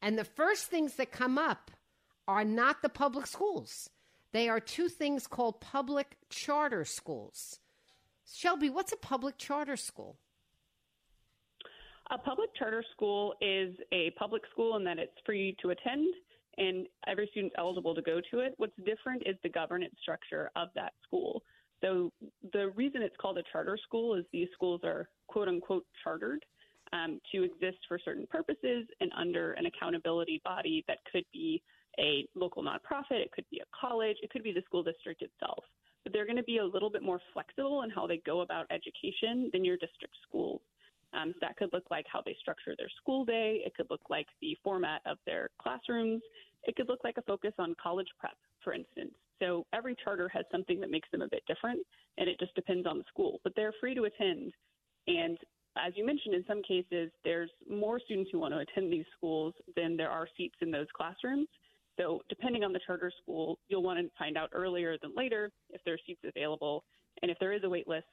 And 0.00 0.18
the 0.18 0.24
first 0.24 0.66
things 0.66 0.94
that 0.94 1.12
come 1.12 1.38
up 1.38 1.70
are 2.26 2.44
not 2.44 2.82
the 2.82 2.88
public 2.88 3.26
schools. 3.26 3.90
They 4.32 4.48
are 4.48 4.60
two 4.60 4.88
things 4.88 5.26
called 5.26 5.60
public 5.60 6.16
charter 6.28 6.84
schools. 6.84 7.60
Shelby, 8.30 8.68
what's 8.68 8.92
a 8.92 8.96
public 8.96 9.38
charter 9.38 9.76
school? 9.76 10.18
A 12.10 12.18
public 12.18 12.50
charter 12.54 12.84
school 12.92 13.34
is 13.40 13.74
a 13.92 14.10
public 14.18 14.42
school 14.52 14.76
in 14.76 14.84
that 14.84 14.98
it's 14.98 15.12
free 15.24 15.56
to 15.62 15.70
attend 15.70 16.06
and 16.58 16.86
every 17.06 17.28
student's 17.30 17.54
eligible 17.58 17.94
to 17.94 18.02
go 18.02 18.20
to 18.30 18.40
it. 18.40 18.54
What's 18.56 18.76
different 18.84 19.22
is 19.26 19.36
the 19.42 19.48
governance 19.48 19.94
structure 20.02 20.50
of 20.56 20.68
that 20.74 20.92
school. 21.06 21.42
So 21.82 22.12
the 22.52 22.70
reason 22.74 23.02
it's 23.02 23.16
called 23.20 23.38
a 23.38 23.42
charter 23.52 23.78
school 23.82 24.14
is 24.14 24.24
these 24.32 24.48
schools 24.54 24.80
are 24.84 25.08
quote 25.28 25.48
unquote 25.48 25.86
chartered 26.02 26.44
um, 26.92 27.20
to 27.32 27.42
exist 27.42 27.78
for 27.86 27.98
certain 28.04 28.26
purposes 28.26 28.86
and 29.00 29.10
under 29.16 29.52
an 29.52 29.66
accountability 29.66 30.40
body 30.44 30.84
that 30.88 30.98
could 31.12 31.24
be 31.32 31.62
a 31.98 32.26
local 32.34 32.62
nonprofit, 32.62 33.20
it 33.20 33.32
could 33.32 33.44
be 33.50 33.60
a 33.60 33.76
college, 33.78 34.16
it 34.22 34.30
could 34.30 34.42
be 34.42 34.52
the 34.52 34.62
school 34.66 34.82
district 34.82 35.22
itself. 35.22 35.64
But 36.04 36.12
they're 36.12 36.26
going 36.26 36.36
to 36.36 36.44
be 36.44 36.58
a 36.58 36.64
little 36.64 36.90
bit 36.90 37.02
more 37.02 37.20
flexible 37.32 37.82
in 37.82 37.90
how 37.90 38.06
they 38.06 38.22
go 38.24 38.40
about 38.40 38.66
education 38.70 39.50
than 39.52 39.64
your 39.64 39.76
district 39.76 40.14
schools. 40.26 40.60
Um, 41.12 41.32
so 41.32 41.38
that 41.40 41.56
could 41.56 41.70
look 41.72 41.84
like 41.90 42.06
how 42.10 42.22
they 42.24 42.36
structure 42.40 42.74
their 42.76 42.90
school 43.00 43.24
day. 43.24 43.62
It 43.64 43.74
could 43.74 43.86
look 43.90 44.02
like 44.10 44.26
the 44.40 44.56
format 44.62 45.00
of 45.06 45.18
their 45.26 45.50
classrooms. 45.60 46.22
It 46.64 46.76
could 46.76 46.88
look 46.88 47.00
like 47.02 47.16
a 47.16 47.22
focus 47.22 47.52
on 47.58 47.74
college 47.82 48.08
prep, 48.18 48.36
for 48.62 48.74
instance. 48.74 49.14
So 49.40 49.64
every 49.72 49.96
charter 50.02 50.28
has 50.28 50.44
something 50.50 50.80
that 50.80 50.90
makes 50.90 51.08
them 51.10 51.22
a 51.22 51.28
bit 51.28 51.42
different, 51.46 51.80
and 52.18 52.28
it 52.28 52.38
just 52.38 52.54
depends 52.54 52.86
on 52.86 52.98
the 52.98 53.04
school. 53.08 53.40
But 53.42 53.54
they're 53.56 53.74
free 53.80 53.94
to 53.94 54.04
attend. 54.04 54.52
And 55.06 55.38
as 55.86 55.92
you 55.96 56.04
mentioned, 56.06 56.34
in 56.34 56.44
some 56.46 56.62
cases, 56.62 57.10
there's 57.24 57.50
more 57.68 58.00
students 58.00 58.30
who 58.32 58.38
want 58.38 58.54
to 58.54 58.60
attend 58.60 58.92
these 58.92 59.04
schools 59.16 59.54
than 59.76 59.96
there 59.96 60.10
are 60.10 60.28
seats 60.36 60.56
in 60.60 60.70
those 60.70 60.86
classrooms. 60.94 61.48
So, 61.98 62.22
depending 62.28 62.62
on 62.62 62.72
the 62.72 62.80
charter 62.86 63.12
school, 63.22 63.58
you'll 63.68 63.82
want 63.82 63.98
to 63.98 64.08
find 64.18 64.36
out 64.36 64.50
earlier 64.52 64.96
than 65.02 65.12
later 65.16 65.50
if 65.70 65.80
there 65.84 65.94
are 65.94 65.98
seats 66.06 66.20
available. 66.24 66.84
And 67.22 67.30
if 67.30 67.38
there 67.40 67.52
is 67.52 67.64
a 67.64 67.68
wait 67.68 67.88
list, 67.88 68.06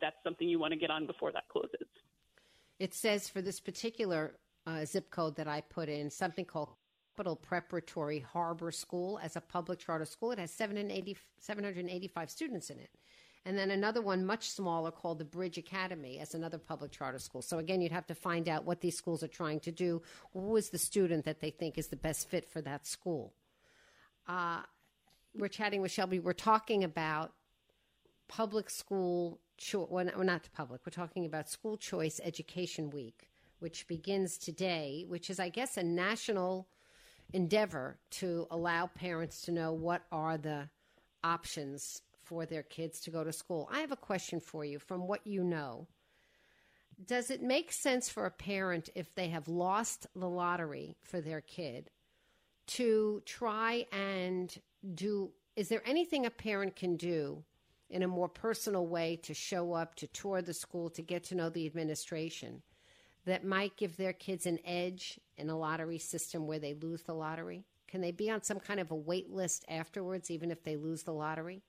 that's 0.00 0.16
something 0.22 0.48
you 0.48 0.58
want 0.58 0.72
to 0.72 0.78
get 0.78 0.90
on 0.90 1.06
before 1.06 1.32
that 1.32 1.48
closes. 1.48 1.88
It 2.78 2.94
says 2.94 3.28
for 3.28 3.42
this 3.42 3.60
particular 3.60 4.36
uh, 4.66 4.84
zip 4.84 5.10
code 5.10 5.36
that 5.36 5.48
I 5.48 5.60
put 5.60 5.88
in 5.88 6.08
something 6.08 6.44
called 6.44 6.70
Capital 7.16 7.36
Preparatory 7.36 8.20
Harbor 8.20 8.70
School 8.72 9.18
as 9.22 9.36
a 9.36 9.40
public 9.40 9.78
charter 9.78 10.06
school. 10.06 10.30
It 10.30 10.38
has 10.38 10.50
780, 10.52 11.18
785 11.38 12.30
students 12.30 12.70
in 12.70 12.78
it. 12.78 12.90
And 13.46 13.56
then 13.56 13.70
another 13.70 14.02
one 14.02 14.26
much 14.26 14.50
smaller 14.50 14.90
called 14.90 15.18
the 15.18 15.24
Bridge 15.24 15.56
Academy 15.56 16.18
as 16.18 16.34
another 16.34 16.58
public 16.58 16.92
charter 16.92 17.18
school. 17.18 17.40
So 17.40 17.58
again, 17.58 17.80
you'd 17.80 17.92
have 17.92 18.06
to 18.08 18.14
find 18.14 18.48
out 18.48 18.66
what 18.66 18.80
these 18.82 18.96
schools 18.96 19.22
are 19.22 19.28
trying 19.28 19.60
to 19.60 19.72
do. 19.72 20.02
Who 20.34 20.56
is 20.56 20.70
the 20.70 20.78
student 20.78 21.24
that 21.24 21.40
they 21.40 21.50
think 21.50 21.78
is 21.78 21.88
the 21.88 21.96
best 21.96 22.28
fit 22.28 22.48
for 22.48 22.60
that 22.62 22.86
school? 22.86 23.32
Uh, 24.28 24.60
we're 25.34 25.48
chatting 25.48 25.80
with 25.80 25.90
Shelby. 25.90 26.18
We're 26.18 26.32
talking 26.34 26.84
about 26.84 27.32
public 28.28 28.68
school 28.68 29.40
cho- 29.56 29.88
well, 29.90 30.04
not 30.04 30.42
the 30.42 30.50
public. 30.50 30.82
We're 30.84 30.92
talking 30.92 31.24
about 31.24 31.48
School 31.48 31.76
Choice 31.76 32.20
Education 32.22 32.90
Week, 32.90 33.30
which 33.58 33.86
begins 33.86 34.36
today, 34.36 35.04
which 35.08 35.30
is, 35.30 35.40
I 35.40 35.48
guess, 35.48 35.76
a 35.76 35.82
national 35.82 36.68
endeavor 37.32 37.98
to 38.10 38.46
allow 38.50 38.86
parents 38.86 39.42
to 39.42 39.52
know 39.52 39.72
what 39.72 40.02
are 40.12 40.36
the 40.36 40.68
options 41.22 42.02
for 42.30 42.46
their 42.46 42.62
kids 42.62 43.00
to 43.00 43.10
go 43.10 43.24
to 43.24 43.32
school. 43.32 43.68
I 43.72 43.80
have 43.80 43.90
a 43.90 43.96
question 43.96 44.38
for 44.38 44.64
you 44.64 44.78
from 44.78 45.08
what 45.08 45.26
you 45.26 45.42
know. 45.42 45.88
Does 47.04 47.28
it 47.28 47.42
make 47.42 47.72
sense 47.72 48.08
for 48.08 48.24
a 48.24 48.30
parent 48.30 48.88
if 48.94 49.12
they 49.16 49.30
have 49.30 49.48
lost 49.48 50.06
the 50.14 50.28
lottery 50.28 50.96
for 51.02 51.20
their 51.20 51.40
kid 51.40 51.90
to 52.68 53.20
try 53.26 53.84
and 53.90 54.56
do 54.94 55.32
is 55.56 55.68
there 55.68 55.82
anything 55.84 56.24
a 56.24 56.30
parent 56.30 56.76
can 56.76 56.96
do 56.96 57.42
in 57.90 58.04
a 58.04 58.08
more 58.08 58.28
personal 58.28 58.86
way 58.86 59.16
to 59.24 59.34
show 59.34 59.72
up, 59.72 59.96
to 59.96 60.06
tour 60.06 60.40
the 60.40 60.54
school, 60.54 60.88
to 60.90 61.02
get 61.02 61.24
to 61.24 61.34
know 61.34 61.50
the 61.50 61.66
administration 61.66 62.62
that 63.26 63.44
might 63.44 63.76
give 63.76 63.96
their 63.96 64.12
kids 64.12 64.46
an 64.46 64.60
edge 64.64 65.18
in 65.36 65.50
a 65.50 65.58
lottery 65.58 65.98
system 65.98 66.46
where 66.46 66.60
they 66.60 66.74
lose 66.74 67.02
the 67.02 67.12
lottery? 67.12 67.64
Can 67.88 68.00
they 68.00 68.12
be 68.12 68.30
on 68.30 68.44
some 68.44 68.60
kind 68.60 68.78
of 68.78 68.92
a 68.92 68.94
wait 68.94 69.30
list 69.30 69.64
afterwards, 69.68 70.30
even 70.30 70.52
if 70.52 70.62
they 70.62 70.76
lose 70.76 71.02
the 71.02 71.12
lottery? 71.12 71.64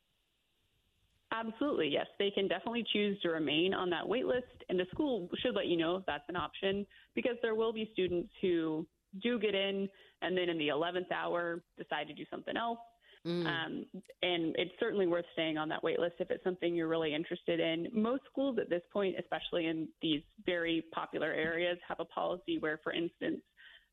Absolutely, 1.33 1.87
yes. 1.87 2.07
They 2.19 2.29
can 2.29 2.47
definitely 2.47 2.85
choose 2.91 3.19
to 3.21 3.29
remain 3.29 3.73
on 3.73 3.89
that 3.89 4.07
wait 4.07 4.25
list, 4.25 4.47
and 4.69 4.79
the 4.79 4.85
school 4.91 5.29
should 5.41 5.55
let 5.55 5.67
you 5.67 5.77
know 5.77 5.95
if 5.95 6.05
that's 6.05 6.27
an 6.27 6.35
option 6.35 6.85
because 7.15 7.35
there 7.41 7.55
will 7.55 7.71
be 7.71 7.89
students 7.93 8.29
who 8.41 8.85
do 9.21 9.39
get 9.39 9.55
in 9.55 9.89
and 10.21 10.37
then 10.37 10.49
in 10.49 10.57
the 10.57 10.67
11th 10.67 11.11
hour 11.11 11.63
decide 11.77 12.07
to 12.07 12.13
do 12.13 12.23
something 12.29 12.55
else 12.57 12.79
Mm. 13.25 13.45
Um, 13.45 13.85
and 14.23 14.55
it's 14.57 14.71
certainly 14.79 15.05
worth 15.05 15.25
staying 15.33 15.57
on 15.57 15.69
that 15.69 15.83
wait 15.83 15.99
list 15.99 16.15
if 16.19 16.31
it's 16.31 16.43
something 16.43 16.73
you're 16.73 16.87
really 16.87 17.13
interested 17.13 17.59
in. 17.59 17.87
Most 17.93 18.23
schools 18.31 18.57
at 18.59 18.69
this 18.69 18.81
point, 18.91 19.15
especially 19.19 19.67
in 19.67 19.87
these 20.01 20.21
very 20.45 20.85
popular 20.91 21.31
areas, 21.31 21.77
have 21.87 21.99
a 21.99 22.05
policy 22.05 22.57
where, 22.59 22.79
for 22.83 22.93
instance, 22.93 23.41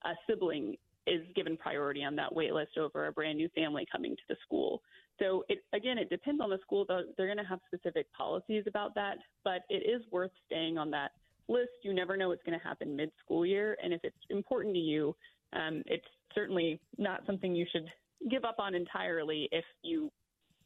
a 0.05 0.13
sibling 0.29 0.77
is 1.09 1.27
given 1.35 1.57
priority 1.57 2.05
on 2.05 2.17
that 2.17 2.35
wait 2.35 2.53
list 2.53 2.79
over 2.79 3.07
a 3.07 3.13
brand 3.13 3.39
new 3.39 3.49
family 3.55 3.87
coming 3.91 4.15
to 4.15 4.23
the 4.29 4.37
school. 4.45 4.83
So 5.19 5.45
it, 5.49 5.59
again, 5.73 5.99
it 5.99 6.11
depends 6.11 6.41
on 6.41 6.51
the 6.51 6.59
school. 6.63 6.85
Though 6.87 7.03
they're 7.17 7.27
going 7.27 7.39
to 7.39 7.45
have 7.45 7.61
specific 7.67 8.07
policies 8.13 8.65
about 8.67 8.95
that, 8.95 9.19
but 9.45 9.63
it 9.69 9.83
is 9.89 10.03
worth 10.11 10.31
staying 10.47 10.79
on 10.79 10.91
that 10.93 11.13
list. 11.49 11.71
You 11.83 11.95
never 11.95 12.17
know 12.17 12.29
what's 12.29 12.43
going 12.45 12.59
to 12.59 12.65
happen 12.65 12.95
mid 12.95 13.11
school 13.25 13.45
year. 13.45 13.77
And 13.83 13.93
if 13.93 14.01
it's 14.05 14.17
important 14.31 14.75
to 14.75 14.81
you, 14.81 15.17
um, 15.53 15.83
it's 15.87 16.07
certainly 16.35 16.81
not 16.99 17.23
something 17.27 17.55
you 17.55 17.67
should 17.73 17.87
give 18.31 18.45
up 18.45 18.57
on 18.59 18.75
entirely 18.75 19.49
if 19.53 19.65
you 19.83 20.11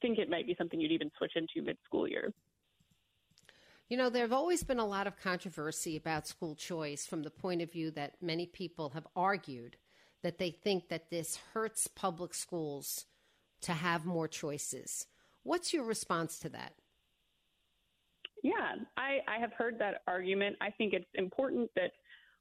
think 0.00 0.18
it 0.18 0.28
might 0.28 0.46
be 0.46 0.54
something 0.58 0.80
you'd 0.80 0.92
even 0.92 1.10
switch 1.16 1.32
into 1.36 1.64
mid 1.64 1.78
school 1.86 2.08
year. 2.08 2.32
You 3.88 3.98
know, 3.98 4.08
there 4.08 4.22
have 4.22 4.32
always 4.32 4.62
been 4.62 4.78
a 4.78 4.86
lot 4.86 5.06
of 5.06 5.20
controversy 5.20 5.96
about 5.96 6.26
school 6.26 6.54
choice 6.54 7.06
from 7.06 7.22
the 7.22 7.30
point 7.30 7.60
of 7.60 7.70
view 7.70 7.90
that 7.92 8.14
many 8.22 8.46
people 8.46 8.90
have 8.90 9.06
argued 9.14 9.76
that 10.22 10.38
they 10.38 10.50
think 10.50 10.88
that 10.88 11.10
this 11.10 11.38
hurts 11.52 11.86
public 11.86 12.34
schools 12.34 13.06
to 13.62 13.72
have 13.72 14.04
more 14.04 14.28
choices. 14.28 15.06
What's 15.42 15.72
your 15.72 15.84
response 15.84 16.38
to 16.40 16.48
that? 16.50 16.74
Yeah, 18.42 18.74
I, 18.96 19.18
I 19.28 19.38
have 19.38 19.52
heard 19.52 19.78
that 19.78 20.02
argument. 20.06 20.56
I 20.60 20.70
think 20.70 20.94
it's 20.94 21.06
important 21.14 21.70
that 21.76 21.92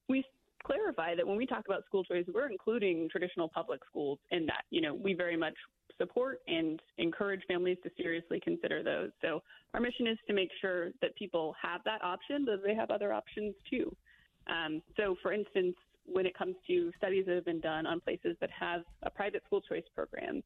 we 0.10 0.24
clarify 0.64 1.16
that 1.16 1.26
when 1.26 1.38
we 1.38 1.46
talk 1.46 1.64
about 1.68 1.86
school 1.86 2.04
choice, 2.04 2.26
we're 2.34 2.50
including 2.50 3.08
traditional 3.12 3.50
public 3.50 3.82
schools 3.90 4.20
in 4.32 4.46
that. 4.48 4.64
You 4.70 4.82
know, 4.82 4.94
we 4.94 5.14
very 5.14 5.38
much 5.38 5.54
support 5.98 6.40
and 6.48 6.80
encourage 6.98 7.42
families 7.48 7.78
to 7.84 7.92
seriously 7.98 8.40
consider 8.44 8.82
those. 8.82 9.12
So 9.22 9.42
our 9.74 9.80
mission 9.80 10.08
is 10.08 10.18
to 10.28 10.34
make 10.34 10.50
sure 10.60 10.90
that 11.02 11.16
people 11.16 11.56
have 11.62 11.82
that 11.86 12.04
option, 12.04 12.46
but 12.46 12.64
they 12.66 12.76
have 12.76 12.90
other 12.90 13.14
options 13.14 13.54
too. 13.70 13.96
Um, 14.48 14.82
so, 14.98 15.16
for 15.22 15.32
instance, 15.32 15.76
when 16.06 16.26
it 16.26 16.38
comes 16.38 16.56
to 16.68 16.92
studies 16.98 17.26
that 17.28 17.36
have 17.36 17.46
been 17.46 17.60
done 17.60 17.86
on 17.86 18.00
places 18.00 18.36
that 18.42 18.50
have 18.52 18.82
a 19.04 19.10
private 19.10 19.44
school 19.46 19.62
choice 19.62 19.84
program, 19.96 20.42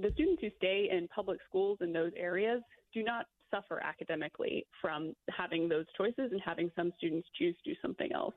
the 0.00 0.10
students 0.14 0.42
who 0.42 0.48
stay 0.56 0.88
in 0.90 1.08
public 1.08 1.40
schools 1.48 1.78
in 1.80 1.92
those 1.92 2.12
areas 2.16 2.62
do 2.92 3.02
not 3.02 3.26
suffer 3.50 3.82
academically 3.82 4.66
from 4.80 5.14
having 5.30 5.68
those 5.68 5.86
choices 5.96 6.30
and 6.32 6.40
having 6.44 6.70
some 6.76 6.92
students 6.98 7.28
choose 7.38 7.56
to 7.64 7.70
do 7.70 7.76
something 7.80 8.12
else. 8.12 8.34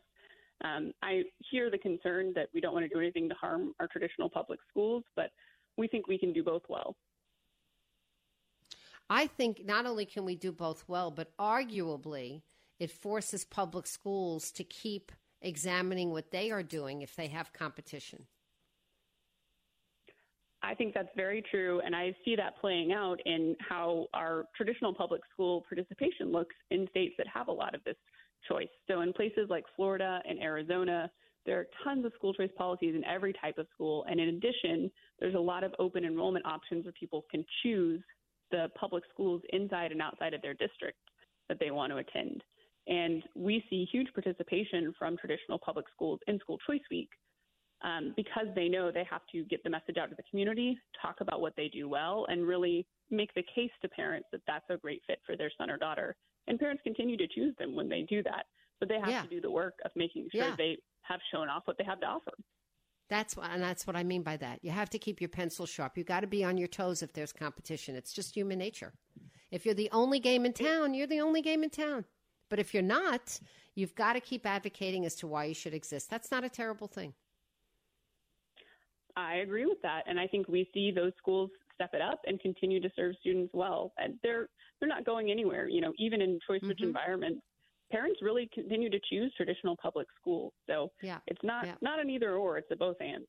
Um, 0.63 0.91
I 1.01 1.23
hear 1.49 1.71
the 1.71 1.77
concern 1.77 2.33
that 2.35 2.47
we 2.53 2.61
don't 2.61 2.73
want 2.73 2.85
to 2.85 2.93
do 2.93 2.99
anything 2.99 3.27
to 3.29 3.35
harm 3.35 3.73
our 3.79 3.87
traditional 3.87 4.29
public 4.29 4.59
schools, 4.69 5.03
but 5.15 5.31
we 5.77 5.87
think 5.87 6.07
we 6.07 6.17
can 6.17 6.33
do 6.33 6.43
both 6.43 6.61
well. 6.69 6.95
I 9.09 9.27
think 9.27 9.65
not 9.65 9.85
only 9.85 10.05
can 10.05 10.23
we 10.23 10.35
do 10.35 10.51
both 10.51 10.85
well, 10.87 11.11
but 11.11 11.35
arguably 11.37 12.43
it 12.79 12.91
forces 12.91 13.43
public 13.43 13.85
schools 13.85 14.51
to 14.51 14.63
keep 14.63 15.11
examining 15.41 16.11
what 16.11 16.31
they 16.31 16.51
are 16.51 16.63
doing 16.63 17.01
if 17.01 17.15
they 17.15 17.27
have 17.27 17.51
competition. 17.53 18.25
I 20.63 20.75
think 20.75 20.93
that's 20.93 21.09
very 21.15 21.43
true, 21.49 21.81
and 21.83 21.95
I 21.95 22.15
see 22.23 22.35
that 22.35 22.59
playing 22.61 22.91
out 22.91 23.17
in 23.25 23.55
how 23.67 24.07
our 24.13 24.45
traditional 24.55 24.93
public 24.93 25.21
school 25.33 25.65
participation 25.67 26.31
looks 26.31 26.55
in 26.69 26.87
states 26.91 27.15
that 27.17 27.27
have 27.27 27.47
a 27.47 27.51
lot 27.51 27.73
of 27.73 27.83
this 27.83 27.95
choice. 28.47 28.69
So, 28.87 29.01
in 29.01 29.11
places 29.13 29.47
like 29.49 29.63
Florida 29.75 30.21
and 30.27 30.39
Arizona, 30.39 31.09
there 31.47 31.59
are 31.59 31.67
tons 31.83 32.05
of 32.05 32.13
school 32.13 32.33
choice 32.33 32.51
policies 32.55 32.93
in 32.93 33.03
every 33.05 33.33
type 33.33 33.57
of 33.57 33.65
school, 33.73 34.05
and 34.07 34.19
in 34.19 34.29
addition, 34.29 34.91
there's 35.19 35.33
a 35.33 35.39
lot 35.39 35.63
of 35.63 35.73
open 35.79 36.05
enrollment 36.05 36.45
options 36.45 36.85
where 36.85 36.93
people 36.93 37.25
can 37.31 37.43
choose 37.63 38.01
the 38.51 38.67
public 38.79 39.03
schools 39.11 39.41
inside 39.53 39.91
and 39.91 40.01
outside 40.01 40.35
of 40.35 40.41
their 40.43 40.53
district 40.53 40.99
that 41.49 41.57
they 41.59 41.71
want 41.71 41.91
to 41.91 41.97
attend. 41.97 42.43
And 42.87 43.23
we 43.35 43.63
see 43.69 43.87
huge 43.91 44.07
participation 44.13 44.93
from 44.97 45.17
traditional 45.17 45.59
public 45.59 45.85
schools 45.93 46.19
in 46.27 46.39
School 46.39 46.57
Choice 46.67 46.81
Week 46.89 47.09
um, 47.83 48.13
because 48.15 48.47
they 48.55 48.67
know 48.67 48.91
they 48.91 49.05
have 49.09 49.21
to 49.31 49.43
get 49.45 49.63
the 49.63 49.69
message 49.69 49.97
out 49.99 50.09
to 50.09 50.15
the 50.15 50.23
community, 50.29 50.77
talk 51.01 51.21
about 51.21 51.41
what 51.41 51.53
they 51.55 51.67
do 51.67 51.87
well, 51.89 52.25
and 52.29 52.47
really 52.47 52.85
make 53.09 53.33
the 53.33 53.43
case 53.55 53.71
to 53.81 53.89
parents 53.89 54.27
that 54.31 54.41
that's 54.47 54.65
a 54.69 54.77
great 54.77 55.01
fit 55.07 55.19
for 55.25 55.35
their 55.35 55.51
son 55.57 55.69
or 55.69 55.77
daughter. 55.77 56.15
And 56.47 56.59
parents 56.59 56.81
continue 56.83 57.17
to 57.17 57.27
choose 57.27 57.55
them 57.59 57.75
when 57.75 57.89
they 57.89 58.01
do 58.09 58.23
that, 58.23 58.45
but 58.79 58.89
they 58.89 58.99
have 58.99 59.09
yeah. 59.09 59.21
to 59.21 59.27
do 59.27 59.41
the 59.41 59.51
work 59.51 59.75
of 59.85 59.91
making 59.95 60.29
sure 60.31 60.41
yeah. 60.43 60.55
they 60.57 60.77
have 61.03 61.19
shown 61.31 61.49
off 61.49 61.63
what 61.65 61.77
they 61.77 61.83
have 61.83 61.99
to 62.01 62.07
offer. 62.07 62.31
That's 63.09 63.35
what, 63.35 63.49
and 63.51 63.61
that's 63.61 63.85
what 63.85 63.95
I 63.95 64.03
mean 64.03 64.23
by 64.23 64.37
that. 64.37 64.59
You 64.63 64.71
have 64.71 64.89
to 64.91 64.99
keep 64.99 65.19
your 65.19 65.27
pencil 65.27 65.65
sharp. 65.65 65.97
You 65.97 66.03
got 66.03 66.21
to 66.21 66.27
be 66.27 66.43
on 66.45 66.57
your 66.57 66.69
toes 66.69 67.03
if 67.03 67.11
there's 67.13 67.33
competition. 67.33 67.95
It's 67.95 68.13
just 68.13 68.35
human 68.35 68.57
nature. 68.57 68.93
If 69.51 69.65
you're 69.65 69.75
the 69.75 69.89
only 69.91 70.19
game 70.19 70.45
in 70.45 70.53
town, 70.53 70.93
you're 70.93 71.07
the 71.07 71.19
only 71.19 71.41
game 71.41 71.63
in 71.63 71.69
town. 71.69 72.05
But 72.51 72.59
if 72.59 72.73
you're 72.73 72.83
not, 72.83 73.39
you've 73.75 73.95
got 73.95 74.13
to 74.13 74.19
keep 74.19 74.45
advocating 74.45 75.05
as 75.05 75.15
to 75.15 75.27
why 75.27 75.45
you 75.45 75.53
should 75.53 75.73
exist. 75.73 76.09
That's 76.09 76.31
not 76.31 76.43
a 76.43 76.49
terrible 76.49 76.85
thing. 76.85 77.13
I 79.15 79.35
agree 79.37 79.65
with 79.65 79.81
that, 79.83 80.03
and 80.05 80.19
I 80.19 80.27
think 80.27 80.49
we 80.49 80.69
see 80.73 80.91
those 80.91 81.13
schools 81.17 81.49
step 81.73 81.91
it 81.93 82.01
up 82.01 82.19
and 82.27 82.39
continue 82.41 82.81
to 82.81 82.89
serve 82.93 83.15
students 83.21 83.51
well. 83.53 83.93
And 83.97 84.15
they're 84.21 84.49
they're 84.79 84.89
not 84.89 85.05
going 85.05 85.31
anywhere. 85.31 85.69
You 85.69 85.79
know, 85.79 85.93
even 85.97 86.21
in 86.21 86.39
choice 86.45 86.59
rich 86.61 86.79
mm-hmm. 86.79 86.87
environments, 86.87 87.41
parents 87.89 88.19
really 88.21 88.49
continue 88.53 88.89
to 88.89 88.99
choose 89.09 89.33
traditional 89.37 89.77
public 89.81 90.07
schools. 90.19 90.51
So 90.67 90.91
yeah. 91.01 91.19
it's 91.27 91.43
not 91.43 91.65
yeah. 91.65 91.75
not 91.81 92.01
an 92.01 92.09
either 92.09 92.35
or; 92.35 92.57
it's 92.57 92.71
a 92.71 92.75
both 92.75 92.97
and. 92.99 93.25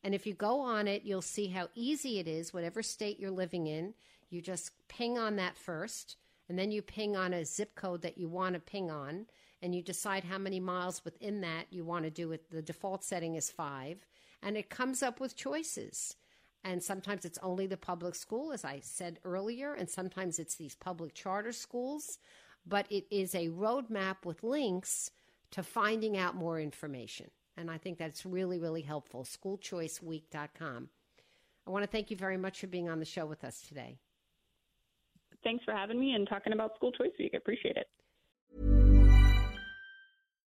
And 0.01 0.15
if 0.15 0.25
you 0.25 0.33
go 0.33 0.61
on 0.61 0.87
it, 0.87 1.03
you'll 1.03 1.21
see 1.21 1.47
how 1.47 1.67
easy 1.75 2.19
it 2.19 2.29
is, 2.29 2.53
whatever 2.53 2.81
state 2.81 3.19
you're 3.19 3.31
living 3.31 3.67
in. 3.67 3.95
You 4.29 4.41
just 4.41 4.71
ping 4.87 5.17
on 5.17 5.35
that 5.35 5.57
first, 5.57 6.15
and 6.47 6.57
then 6.57 6.71
you 6.71 6.81
ping 6.81 7.17
on 7.17 7.33
a 7.33 7.43
zip 7.43 7.75
code 7.75 8.01
that 8.03 8.17
you 8.17 8.29
want 8.29 8.53
to 8.53 8.61
ping 8.61 8.89
on 8.89 9.25
and 9.61 9.73
you 9.73 9.81
decide 9.81 10.23
how 10.23 10.37
many 10.37 10.59
miles 10.59 11.03
within 11.03 11.41
that 11.41 11.65
you 11.71 11.83
want 11.83 12.05
to 12.05 12.11
do 12.11 12.31
it. 12.31 12.49
The 12.51 12.61
default 12.61 13.03
setting 13.03 13.35
is 13.35 13.49
five, 13.49 14.05
and 14.41 14.57
it 14.57 14.69
comes 14.69 15.01
up 15.01 15.19
with 15.19 15.35
choices. 15.35 16.15
And 16.63 16.81
sometimes 16.81 17.25
it's 17.25 17.39
only 17.43 17.67
the 17.67 17.77
public 17.77 18.15
school, 18.15 18.51
as 18.51 18.65
I 18.65 18.79
said 18.81 19.19
earlier, 19.23 19.73
and 19.73 19.89
sometimes 19.89 20.39
it's 20.39 20.55
these 20.55 20.75
public 20.75 21.13
charter 21.13 21.51
schools. 21.51 22.17
But 22.65 22.87
it 22.89 23.05
is 23.11 23.35
a 23.35 23.49
roadmap 23.49 24.25
with 24.25 24.43
links 24.43 25.11
to 25.51 25.61
finding 25.61 26.17
out 26.17 26.35
more 26.35 26.59
information. 26.59 27.29
And 27.55 27.69
I 27.69 27.77
think 27.77 27.97
that's 27.97 28.25
really, 28.25 28.59
really 28.59 28.81
helpful. 28.81 29.23
Schoolchoiceweek.com. 29.23 30.89
I 31.67 31.71
want 31.71 31.83
to 31.83 31.89
thank 31.89 32.11
you 32.11 32.17
very 32.17 32.37
much 32.37 32.59
for 32.59 32.67
being 32.67 32.89
on 32.89 32.99
the 32.99 33.05
show 33.05 33.25
with 33.25 33.43
us 33.43 33.61
today. 33.61 33.97
Thanks 35.43 35.63
for 35.63 35.71
having 35.71 35.99
me 35.99 36.13
and 36.13 36.27
talking 36.27 36.53
about 36.53 36.75
School 36.75 36.91
Choice 36.91 37.11
Week. 37.19 37.31
I 37.33 37.37
appreciate 37.37 37.77
it. 37.77 37.87